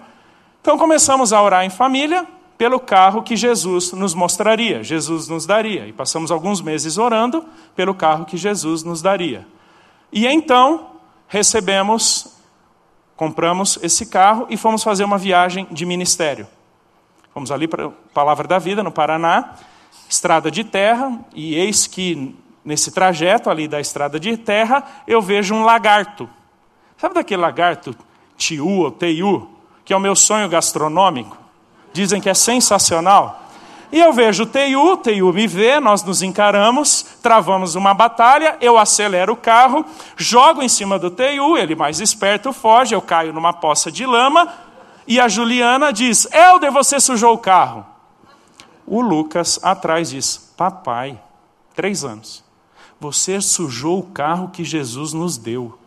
Então 0.61 0.77
começamos 0.77 1.33
a 1.33 1.43
orar 1.43 1.65
em 1.65 1.71
família, 1.71 2.27
pelo 2.61 2.79
carro 2.79 3.23
que 3.23 3.37
Jesus 3.37 3.93
nos 3.93 4.13
mostraria, 4.13 4.85
Jesus 4.85 5.29
nos 5.29 5.47
daria. 5.47 5.87
E 5.87 5.95
passamos 5.95 6.31
alguns 6.31 6.61
meses 6.61 6.99
orando 6.99 7.43
pelo 7.75 7.95
carro 7.95 8.27
que 8.27 8.37
Jesus 8.37 8.83
nos 8.83 9.01
daria. 9.01 9.47
E 10.13 10.27
então 10.27 10.91
recebemos, 11.27 12.37
compramos 13.17 13.79
esse 13.83 14.05
carro 14.05 14.47
e 14.51 14.59
fomos 14.59 14.83
fazer 14.83 15.05
uma 15.05 15.17
viagem 15.17 15.67
de 15.71 15.87
ministério. 15.87 16.47
Fomos 17.33 17.51
ali 17.51 17.67
para 17.67 17.87
a 17.87 17.91
Palavra 18.13 18.47
da 18.47 18.59
Vida, 18.59 18.83
no 18.83 18.93
Paraná, 18.93 19.55
estrada 20.07 20.51
de 20.51 20.63
terra, 20.63 21.19
e 21.35 21.55
eis 21.55 21.87
que 21.87 22.37
nesse 22.63 22.91
trajeto 22.91 23.49
ali 23.49 23.67
da 23.67 23.81
estrada 23.81 24.21
de 24.21 24.37
terra 24.37 24.85
eu 25.07 25.23
vejo 25.23 25.55
um 25.55 25.65
lagarto. 25.65 26.29
Sabe 26.99 27.15
daquele 27.15 27.41
lagarto 27.41 27.97
tiu 28.37 28.67
ou 28.67 28.91
teiu, 28.91 29.49
que 29.91 29.93
é 29.93 29.97
o 29.97 29.99
meu 29.99 30.15
sonho 30.15 30.49
gastronômico? 30.49 31.37
dizem 31.93 32.21
que 32.21 32.31
é 32.31 32.35
sensacional. 32.35 33.43
E 33.91 33.99
eu 33.99 34.13
vejo 34.13 34.45
o 34.45 34.47
Teiu, 34.47 34.97
Teiu 34.97 35.33
me 35.33 35.49
vê, 35.49 35.81
nós 35.81 36.05
nos 36.05 36.23
encaramos, 36.23 37.05
travamos 37.21 37.75
uma 37.75 37.93
batalha, 37.93 38.57
eu 38.61 38.79
acelero 38.79 39.33
o 39.33 39.37
carro, 39.37 39.85
jogo 40.17 40.63
em 40.63 40.69
cima 40.69 40.97
do 40.97 41.11
Teiu, 41.11 41.59
ele 41.59 41.75
mais 41.75 41.99
esperto 41.99 42.53
foge, 42.53 42.95
eu 42.95 43.03
caio 43.03 43.33
numa 43.33 43.53
poça 43.53 43.91
de 43.91 44.07
lama, 44.07 44.49
e 45.09 45.19
a 45.19 45.27
Juliana 45.27 45.93
diz: 45.93 46.25
Helder, 46.33 46.71
você 46.71 47.01
sujou 47.01 47.35
o 47.35 47.39
carro. 47.39 47.85
O 48.87 49.01
Lucas 49.01 49.59
atrás 49.61 50.11
diz: 50.11 50.55
Papai, 50.57 51.21
três 51.75 52.05
anos, 52.05 52.45
você 53.01 53.41
sujou 53.41 53.99
o 53.99 54.05
carro 54.05 54.51
que 54.51 54.63
Jesus 54.63 55.13
nos 55.13 55.37
deu. 55.37 55.80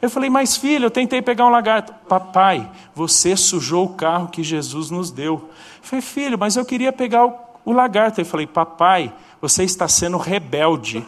Eu 0.00 0.10
falei, 0.10 0.28
mas 0.28 0.56
filho, 0.56 0.86
eu 0.86 0.90
tentei 0.90 1.22
pegar 1.22 1.46
um 1.46 1.50
lagarto. 1.50 1.94
Papai, 2.08 2.68
você 2.94 3.36
sujou 3.36 3.86
o 3.86 3.94
carro 3.94 4.28
que 4.28 4.42
Jesus 4.42 4.90
nos 4.90 5.10
deu. 5.10 5.34
Eu 5.34 5.50
falei, 5.82 6.02
filho, 6.02 6.38
mas 6.38 6.56
eu 6.56 6.64
queria 6.64 6.92
pegar 6.92 7.26
o, 7.26 7.34
o 7.64 7.72
lagarto. 7.72 8.20
Eu 8.20 8.26
falei, 8.26 8.46
papai, 8.46 9.12
você 9.40 9.64
está 9.64 9.88
sendo 9.88 10.18
rebelde. 10.18 11.04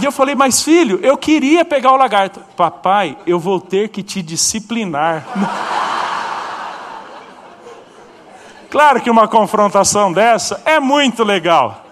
E 0.00 0.04
eu 0.04 0.12
falei, 0.12 0.34
mas 0.34 0.62
filho, 0.62 0.98
eu 1.02 1.16
queria 1.16 1.64
pegar 1.64 1.92
o 1.92 1.96
lagarto. 1.96 2.40
Papai, 2.56 3.16
eu 3.26 3.38
vou 3.38 3.60
ter 3.60 3.88
que 3.88 4.02
te 4.02 4.22
disciplinar. 4.22 5.24
claro 8.70 9.00
que 9.00 9.10
uma 9.10 9.26
confrontação 9.26 10.12
dessa 10.12 10.62
é 10.64 10.78
muito 10.78 11.24
legal. 11.24 11.84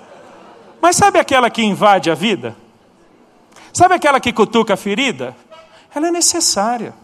Mas 0.80 0.96
sabe 0.96 1.18
aquela 1.18 1.48
que 1.48 1.62
invade 1.62 2.10
a 2.10 2.14
vida? 2.14 2.61
Sabe 3.72 3.94
aquela 3.94 4.20
que 4.20 4.32
cutuca 4.32 4.74
a 4.74 4.76
ferida? 4.76 5.34
Ela 5.94 6.08
é 6.08 6.10
necessária. 6.10 6.94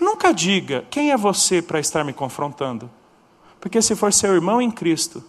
Nunca 0.00 0.32
diga 0.32 0.84
quem 0.90 1.12
é 1.12 1.16
você 1.16 1.62
para 1.62 1.78
estar 1.78 2.04
me 2.04 2.12
confrontando. 2.12 2.90
Porque 3.60 3.80
se 3.80 3.94
for 3.94 4.12
seu 4.12 4.34
irmão 4.34 4.60
em 4.60 4.70
Cristo, 4.70 5.24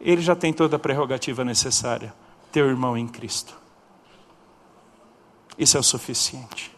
ele 0.00 0.20
já 0.20 0.36
tem 0.36 0.52
toda 0.52 0.76
a 0.76 0.78
prerrogativa 0.78 1.44
necessária. 1.44 2.14
Teu 2.52 2.68
irmão 2.68 2.96
em 2.96 3.06
Cristo. 3.06 3.56
Isso 5.58 5.76
é 5.76 5.80
o 5.80 5.82
suficiente. 5.82 6.74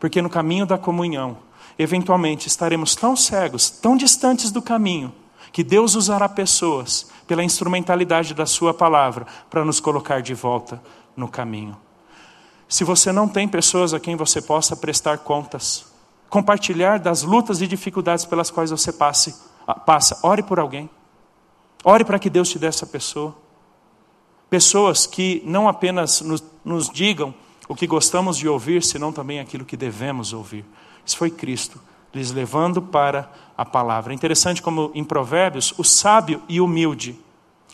Porque 0.00 0.22
no 0.22 0.30
caminho 0.30 0.64
da 0.64 0.78
comunhão, 0.78 1.38
eventualmente 1.78 2.48
estaremos 2.48 2.94
tão 2.94 3.14
cegos, 3.14 3.68
tão 3.68 3.96
distantes 3.96 4.50
do 4.50 4.62
caminho, 4.62 5.12
que 5.52 5.62
Deus 5.62 5.94
usará 5.94 6.28
pessoas, 6.28 7.10
pela 7.26 7.44
instrumentalidade 7.44 8.32
da 8.32 8.46
Sua 8.46 8.72
palavra, 8.72 9.26
para 9.50 9.64
nos 9.64 9.80
colocar 9.80 10.22
de 10.22 10.34
volta 10.34 10.82
no 11.16 11.28
caminho. 11.28 11.76
Se 12.68 12.84
você 12.84 13.10
não 13.10 13.26
tem 13.26 13.48
pessoas 13.48 13.94
a 13.94 14.00
quem 14.00 14.14
você 14.14 14.42
possa 14.42 14.76
prestar 14.76 15.18
contas, 15.18 15.86
compartilhar 16.28 16.98
das 16.98 17.22
lutas 17.22 17.62
e 17.62 17.66
dificuldades 17.66 18.26
pelas 18.26 18.50
quais 18.50 18.70
você 18.70 18.92
passe, 18.92 19.34
ah, 19.66 19.74
passa, 19.74 20.18
ore 20.22 20.42
por 20.42 20.60
alguém. 20.60 20.90
Ore 21.82 22.04
para 22.04 22.18
que 22.18 22.28
Deus 22.28 22.50
te 22.50 22.58
dê 22.58 22.66
essa 22.66 22.86
pessoa. 22.86 23.34
Pessoas 24.50 25.06
que 25.06 25.42
não 25.46 25.66
apenas 25.66 26.20
nos, 26.20 26.44
nos 26.62 26.90
digam 26.90 27.34
o 27.66 27.74
que 27.74 27.86
gostamos 27.86 28.36
de 28.36 28.46
ouvir, 28.46 28.82
senão 28.82 29.12
também 29.12 29.40
aquilo 29.40 29.64
que 29.64 29.76
devemos 29.76 30.34
ouvir. 30.34 30.64
Isso 31.04 31.16
foi 31.16 31.30
Cristo, 31.30 31.80
lhes 32.12 32.30
levando 32.32 32.82
para 32.82 33.30
a 33.56 33.64
palavra. 33.64 34.12
Interessante 34.12 34.60
como 34.60 34.90
em 34.94 35.04
Provérbios, 35.04 35.72
o 35.78 35.84
sábio 35.84 36.42
e 36.48 36.60
humilde 36.60 37.18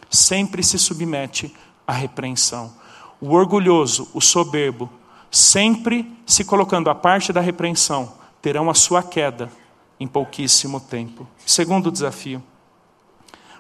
sempre 0.09 0.62
se 0.62 0.78
submete 0.78 1.53
à 1.86 1.92
repreensão 1.92 2.84
o 3.25 3.33
orgulhoso, 3.33 4.07
o 4.12 4.20
soberbo, 4.20 4.91
sempre 5.31 6.14
se 6.27 6.45
colocando 6.45 6.91
à 6.91 6.95
parte 6.95 7.33
da 7.33 7.41
repreensão, 7.41 8.12
terão 8.43 8.68
a 8.68 8.75
sua 8.75 9.03
queda 9.03 9.51
em 9.99 10.07
pouquíssimo 10.07 10.79
tempo. 10.79 11.27
Segundo 11.47 11.91
desafio. 11.91 12.43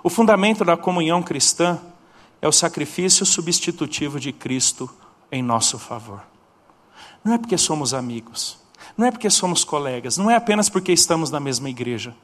O 0.02 0.10
fundamento 0.10 0.66
da 0.66 0.76
comunhão 0.76 1.22
cristã 1.22 1.80
é 2.42 2.46
o 2.46 2.52
sacrifício 2.52 3.24
substitutivo 3.24 4.20
de 4.20 4.34
Cristo 4.34 4.90
em 5.32 5.42
nosso 5.42 5.78
favor. 5.78 6.20
Não 7.24 7.32
é 7.32 7.38
porque 7.38 7.56
somos 7.56 7.94
amigos, 7.94 8.58
não 8.98 9.06
é 9.06 9.10
porque 9.10 9.30
somos 9.30 9.64
colegas, 9.64 10.18
não 10.18 10.30
é 10.30 10.36
apenas 10.36 10.68
porque 10.68 10.92
estamos 10.92 11.30
na 11.30 11.40
mesma 11.40 11.70
igreja. 11.70 12.14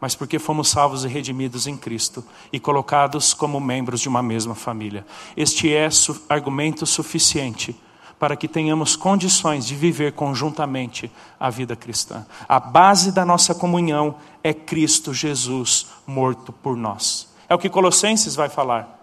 Mas 0.00 0.14
porque 0.14 0.38
fomos 0.38 0.68
salvos 0.68 1.04
e 1.04 1.08
redimidos 1.08 1.66
em 1.66 1.76
Cristo 1.76 2.24
e 2.52 2.60
colocados 2.60 3.32
como 3.32 3.60
membros 3.60 4.00
de 4.00 4.08
uma 4.08 4.22
mesma 4.22 4.54
família. 4.54 5.06
Este 5.36 5.72
é 5.72 5.88
su 5.90 6.20
argumento 6.28 6.84
suficiente 6.84 7.74
para 8.18 8.36
que 8.36 8.48
tenhamos 8.48 8.96
condições 8.96 9.66
de 9.66 9.74
viver 9.74 10.12
conjuntamente 10.12 11.10
a 11.38 11.50
vida 11.50 11.76
cristã. 11.76 12.26
A 12.48 12.58
base 12.58 13.12
da 13.12 13.24
nossa 13.24 13.54
comunhão 13.54 14.16
é 14.42 14.54
Cristo 14.54 15.12
Jesus 15.12 15.86
morto 16.06 16.52
por 16.52 16.76
nós. 16.76 17.28
É 17.48 17.54
o 17.54 17.58
que 17.58 17.68
Colossenses 17.68 18.34
vai 18.34 18.48
falar. 18.48 18.96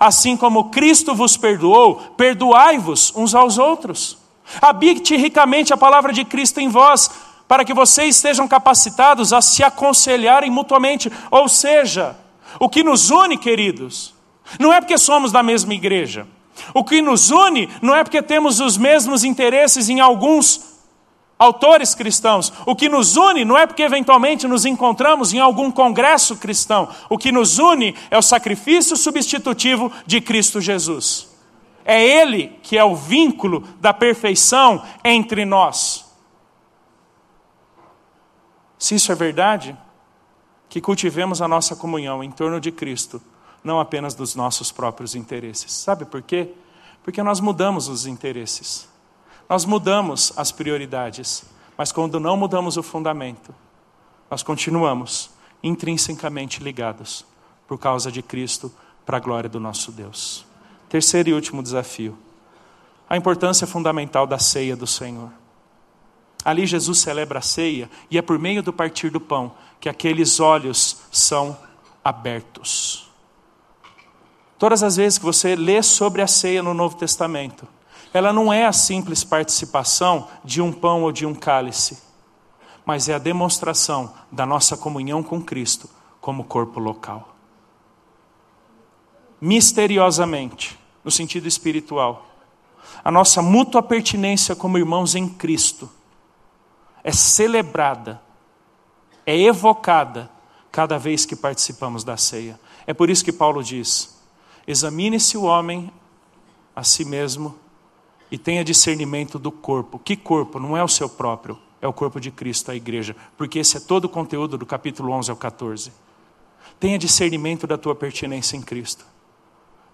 Assim 0.00 0.36
como 0.36 0.70
Cristo 0.70 1.14
vos 1.14 1.36
perdoou, 1.36 1.96
perdoai-vos 2.16 3.12
uns 3.14 3.34
aos 3.34 3.58
outros. 3.58 4.18
Habite 4.60 5.16
ricamente 5.16 5.72
a 5.72 5.76
palavra 5.76 6.12
de 6.12 6.24
Cristo 6.24 6.60
em 6.60 6.68
vós, 6.68 7.10
para 7.48 7.64
que 7.64 7.74
vocês 7.74 8.16
estejam 8.16 8.48
capacitados 8.48 9.32
a 9.32 9.40
se 9.40 9.62
aconselharem 9.62 10.50
mutuamente. 10.50 11.10
Ou 11.30 11.48
seja, 11.48 12.16
o 12.58 12.68
que 12.68 12.82
nos 12.82 13.10
une, 13.10 13.36
queridos, 13.36 14.14
não 14.58 14.72
é 14.72 14.80
porque 14.80 14.98
somos 14.98 15.32
da 15.32 15.42
mesma 15.42 15.74
igreja. 15.74 16.26
O 16.72 16.84
que 16.84 17.02
nos 17.02 17.30
une 17.30 17.68
não 17.82 17.94
é 17.94 18.02
porque 18.02 18.22
temos 18.22 18.60
os 18.60 18.76
mesmos 18.76 19.24
interesses 19.24 19.88
em 19.88 20.00
alguns 20.00 20.76
autores 21.38 21.94
cristãos. 21.94 22.52
O 22.64 22.74
que 22.74 22.88
nos 22.88 23.16
une 23.16 23.44
não 23.44 23.58
é 23.58 23.66
porque 23.66 23.82
eventualmente 23.82 24.48
nos 24.48 24.64
encontramos 24.64 25.32
em 25.32 25.38
algum 25.38 25.70
congresso 25.70 26.36
cristão. 26.36 26.88
O 27.08 27.18
que 27.18 27.30
nos 27.30 27.58
une 27.58 27.94
é 28.10 28.16
o 28.16 28.22
sacrifício 28.22 28.96
substitutivo 28.96 29.92
de 30.06 30.20
Cristo 30.20 30.60
Jesus. 30.60 31.28
É 31.84 32.02
Ele 32.02 32.58
que 32.62 32.76
é 32.76 32.84
o 32.84 32.96
vínculo 32.96 33.62
da 33.80 33.92
perfeição 33.92 34.82
entre 35.04 35.44
nós. 35.44 36.05
Se 38.78 38.94
isso 38.94 39.10
é 39.10 39.14
verdade, 39.14 39.76
que 40.68 40.80
cultivemos 40.80 41.40
a 41.40 41.48
nossa 41.48 41.74
comunhão 41.74 42.22
em 42.22 42.30
torno 42.30 42.60
de 42.60 42.70
Cristo, 42.70 43.20
não 43.62 43.80
apenas 43.80 44.14
dos 44.14 44.34
nossos 44.34 44.70
próprios 44.70 45.14
interesses. 45.14 45.72
Sabe 45.72 46.04
por 46.04 46.22
quê? 46.22 46.52
Porque 47.02 47.22
nós 47.22 47.40
mudamos 47.40 47.88
os 47.88 48.06
interesses, 48.06 48.88
nós 49.48 49.64
mudamos 49.64 50.32
as 50.36 50.50
prioridades, 50.50 51.44
mas 51.76 51.92
quando 51.92 52.18
não 52.18 52.36
mudamos 52.36 52.76
o 52.76 52.82
fundamento, 52.82 53.54
nós 54.30 54.42
continuamos 54.42 55.30
intrinsecamente 55.62 56.62
ligados 56.62 57.24
por 57.66 57.78
causa 57.78 58.10
de 58.10 58.22
Cristo 58.22 58.72
para 59.04 59.16
a 59.16 59.20
glória 59.20 59.48
do 59.48 59.60
nosso 59.60 59.92
Deus. 59.92 60.44
Terceiro 60.88 61.30
e 61.30 61.32
último 61.32 61.62
desafio: 61.62 62.18
a 63.08 63.16
importância 63.16 63.66
fundamental 63.66 64.26
da 64.26 64.38
ceia 64.38 64.76
do 64.76 64.86
Senhor. 64.86 65.30
Ali 66.46 66.64
Jesus 66.64 67.00
celebra 67.00 67.40
a 67.40 67.42
ceia 67.42 67.90
e 68.08 68.16
é 68.16 68.22
por 68.22 68.38
meio 68.38 68.62
do 68.62 68.72
partir 68.72 69.10
do 69.10 69.20
pão 69.20 69.52
que 69.80 69.88
aqueles 69.88 70.38
olhos 70.38 70.98
são 71.10 71.58
abertos. 72.04 73.10
Todas 74.56 74.84
as 74.84 74.94
vezes 74.94 75.18
que 75.18 75.24
você 75.24 75.56
lê 75.56 75.82
sobre 75.82 76.22
a 76.22 76.26
ceia 76.28 76.62
no 76.62 76.72
Novo 76.72 76.96
Testamento, 76.96 77.66
ela 78.14 78.32
não 78.32 78.52
é 78.52 78.64
a 78.64 78.72
simples 78.72 79.24
participação 79.24 80.28
de 80.44 80.62
um 80.62 80.70
pão 80.72 81.02
ou 81.02 81.10
de 81.10 81.26
um 81.26 81.34
cálice, 81.34 82.00
mas 82.84 83.08
é 83.08 83.14
a 83.14 83.18
demonstração 83.18 84.14
da 84.30 84.46
nossa 84.46 84.76
comunhão 84.76 85.24
com 85.24 85.42
Cristo 85.42 85.90
como 86.20 86.44
corpo 86.44 86.78
local. 86.78 87.34
Misteriosamente, 89.40 90.78
no 91.02 91.10
sentido 91.10 91.48
espiritual, 91.48 92.24
a 93.02 93.10
nossa 93.10 93.42
mútua 93.42 93.82
pertinência 93.82 94.54
como 94.54 94.78
irmãos 94.78 95.16
em 95.16 95.28
Cristo 95.28 95.90
é 97.06 97.12
celebrada, 97.12 98.20
é 99.24 99.40
evocada 99.40 100.28
cada 100.72 100.98
vez 100.98 101.24
que 101.24 101.36
participamos 101.36 102.02
da 102.02 102.16
ceia. 102.16 102.58
É 102.84 102.92
por 102.92 103.08
isso 103.08 103.24
que 103.24 103.32
Paulo 103.32 103.62
diz: 103.62 104.20
examine-se 104.66 105.38
o 105.38 105.44
homem 105.44 105.92
a 106.74 106.82
si 106.82 107.04
mesmo 107.04 107.56
e 108.28 108.36
tenha 108.36 108.64
discernimento 108.64 109.38
do 109.38 109.52
corpo. 109.52 110.00
Que 110.00 110.16
corpo? 110.16 110.58
Não 110.58 110.76
é 110.76 110.82
o 110.82 110.88
seu 110.88 111.08
próprio, 111.08 111.56
é 111.80 111.86
o 111.86 111.92
corpo 111.92 112.18
de 112.18 112.32
Cristo, 112.32 112.72
a 112.72 112.74
igreja, 112.74 113.14
porque 113.36 113.60
esse 113.60 113.76
é 113.76 113.80
todo 113.80 114.06
o 114.06 114.08
conteúdo 114.08 114.58
do 114.58 114.66
capítulo 114.66 115.12
11 115.12 115.30
ao 115.30 115.36
14. 115.36 115.92
Tenha 116.80 116.98
discernimento 116.98 117.68
da 117.68 117.78
tua 117.78 117.94
pertinência 117.94 118.56
em 118.56 118.62
Cristo 118.62 119.06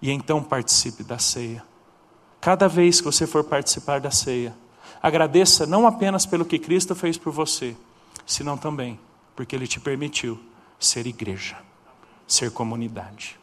e 0.01 0.09
então 0.09 0.41
participe 0.41 1.03
da 1.03 1.19
ceia. 1.19 1.63
Cada 2.41 2.67
vez 2.67 2.99
que 2.99 3.05
você 3.05 3.27
for 3.27 3.43
participar 3.43 4.01
da 4.01 4.09
ceia, 4.09 4.62
Agradeça 5.03 5.67
não 5.67 5.85
apenas 5.85 6.25
pelo 6.25 6.45
que 6.45 6.57
Cristo 6.57 6.95
fez 6.95 7.17
por 7.17 7.33
você, 7.33 7.75
senão 8.25 8.57
também 8.57 8.97
porque 9.35 9.53
Ele 9.53 9.67
te 9.67 9.77
permitiu 9.77 10.39
ser 10.79 11.05
igreja, 11.05 11.57
ser 12.25 12.51
comunidade. 12.51 13.37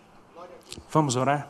Vamos 0.90 1.16
orar? 1.16 1.48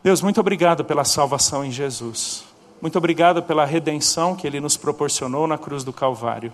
Deus, 0.00 0.22
muito 0.22 0.38
obrigado 0.38 0.84
pela 0.84 1.04
salvação 1.04 1.64
em 1.64 1.72
Jesus. 1.72 2.44
Muito 2.80 2.96
obrigado 2.96 3.42
pela 3.42 3.64
redenção 3.64 4.36
que 4.36 4.46
Ele 4.46 4.60
nos 4.60 4.76
proporcionou 4.76 5.48
na 5.48 5.58
cruz 5.58 5.82
do 5.82 5.92
Calvário. 5.92 6.52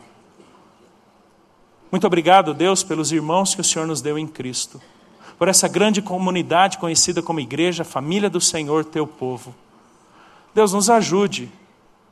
Muito 1.91 2.07
obrigado, 2.07 2.55
Deus, 2.55 2.83
pelos 2.83 3.13
irmãos 3.13 3.55
que 3.55 3.61
o 3.61 3.65
Senhor 3.65 3.87
nos 3.87 4.01
deu 4.01 4.19
em 4.19 4.27
Cristo. 4.27 4.81
Por 5.39 5.49
essa 5.49 5.69
grande 5.69 6.01
comunidade 6.01 6.79
conhecida 6.79 7.21
como 7.21 7.39
igreja, 7.41 7.85
família 7.85 8.31
do 8.31 8.41
Senhor, 8.41 8.83
teu 8.85 9.07
povo. 9.07 9.55
Deus, 10.55 10.73
nos 10.73 10.89
ajude 10.89 11.53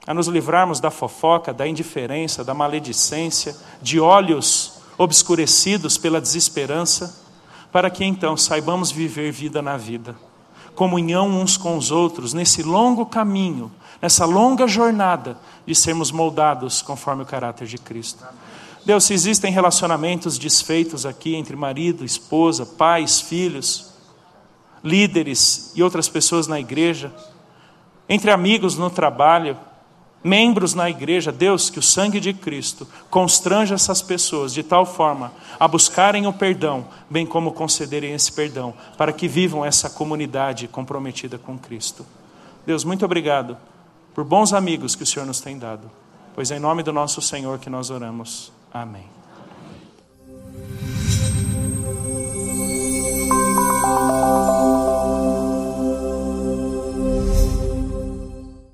a 0.06 0.12
nos 0.12 0.26
livrarmos 0.26 0.80
da 0.80 0.90
fofoca, 0.90 1.52
da 1.52 1.66
indiferença, 1.66 2.42
da 2.42 2.54
maledicência, 2.54 3.56
de 3.80 4.00
olhos 4.00 4.80
obscurecidos 4.98 5.96
pela 5.96 6.20
desesperança, 6.20 7.20
para 7.70 7.88
que 7.88 8.04
então 8.04 8.36
saibamos 8.36 8.90
viver 8.90 9.32
vida 9.32 9.62
na 9.62 9.76
vida, 9.76 10.14
comunhão 10.74 11.28
uns 11.28 11.56
com 11.56 11.76
os 11.76 11.90
outros, 11.90 12.34
nesse 12.34 12.62
longo 12.62 13.06
caminho, 13.06 13.70
nessa 14.00 14.24
longa 14.24 14.66
jornada 14.66 15.38
de 15.66 15.74
sermos 15.74 16.10
moldados 16.10 16.82
conforme 16.82 17.22
o 17.22 17.26
caráter 17.26 17.66
de 17.66 17.78
Cristo. 17.78 18.24
Deus, 18.84 19.04
se 19.04 19.14
existem 19.14 19.52
relacionamentos 19.52 20.36
desfeitos 20.36 21.06
aqui 21.06 21.36
entre 21.36 21.54
marido, 21.54 22.04
esposa, 22.04 22.66
pais, 22.66 23.20
filhos, 23.20 23.92
líderes 24.82 25.72
e 25.76 25.82
outras 25.82 26.08
pessoas 26.08 26.48
na 26.48 26.58
igreja, 26.58 27.14
entre 28.08 28.32
amigos 28.32 28.76
no 28.76 28.90
trabalho, 28.90 29.56
membros 30.22 30.74
na 30.74 30.88
igreja, 30.88 31.32
Deus, 31.32 31.68
que 31.68 31.78
o 31.78 31.82
sangue 31.82 32.20
de 32.20 32.32
Cristo 32.32 32.86
constranja 33.10 33.74
essas 33.74 34.00
pessoas 34.00 34.52
de 34.52 34.62
tal 34.62 34.86
forma 34.86 35.32
a 35.58 35.66
buscarem 35.66 36.26
o 36.26 36.32
perdão, 36.32 36.86
bem 37.10 37.26
como 37.26 37.52
concederem 37.52 38.12
esse 38.12 38.32
perdão, 38.32 38.74
para 38.96 39.12
que 39.12 39.26
vivam 39.26 39.64
essa 39.64 39.90
comunidade 39.90 40.68
comprometida 40.68 41.38
com 41.38 41.58
Cristo. 41.58 42.06
Deus, 42.64 42.84
muito 42.84 43.04
obrigado 43.04 43.56
por 44.14 44.24
bons 44.24 44.52
amigos 44.52 44.94
que 44.94 45.02
o 45.02 45.06
Senhor 45.06 45.26
nos 45.26 45.40
tem 45.40 45.58
dado, 45.58 45.90
pois 46.34 46.50
é 46.50 46.56
em 46.56 46.60
nome 46.60 46.82
do 46.82 46.92
nosso 46.92 47.20
Senhor 47.20 47.58
que 47.58 47.70
nós 47.70 47.90
oramos. 47.90 48.52
Amém. 48.72 49.04
Amém. 53.84 54.31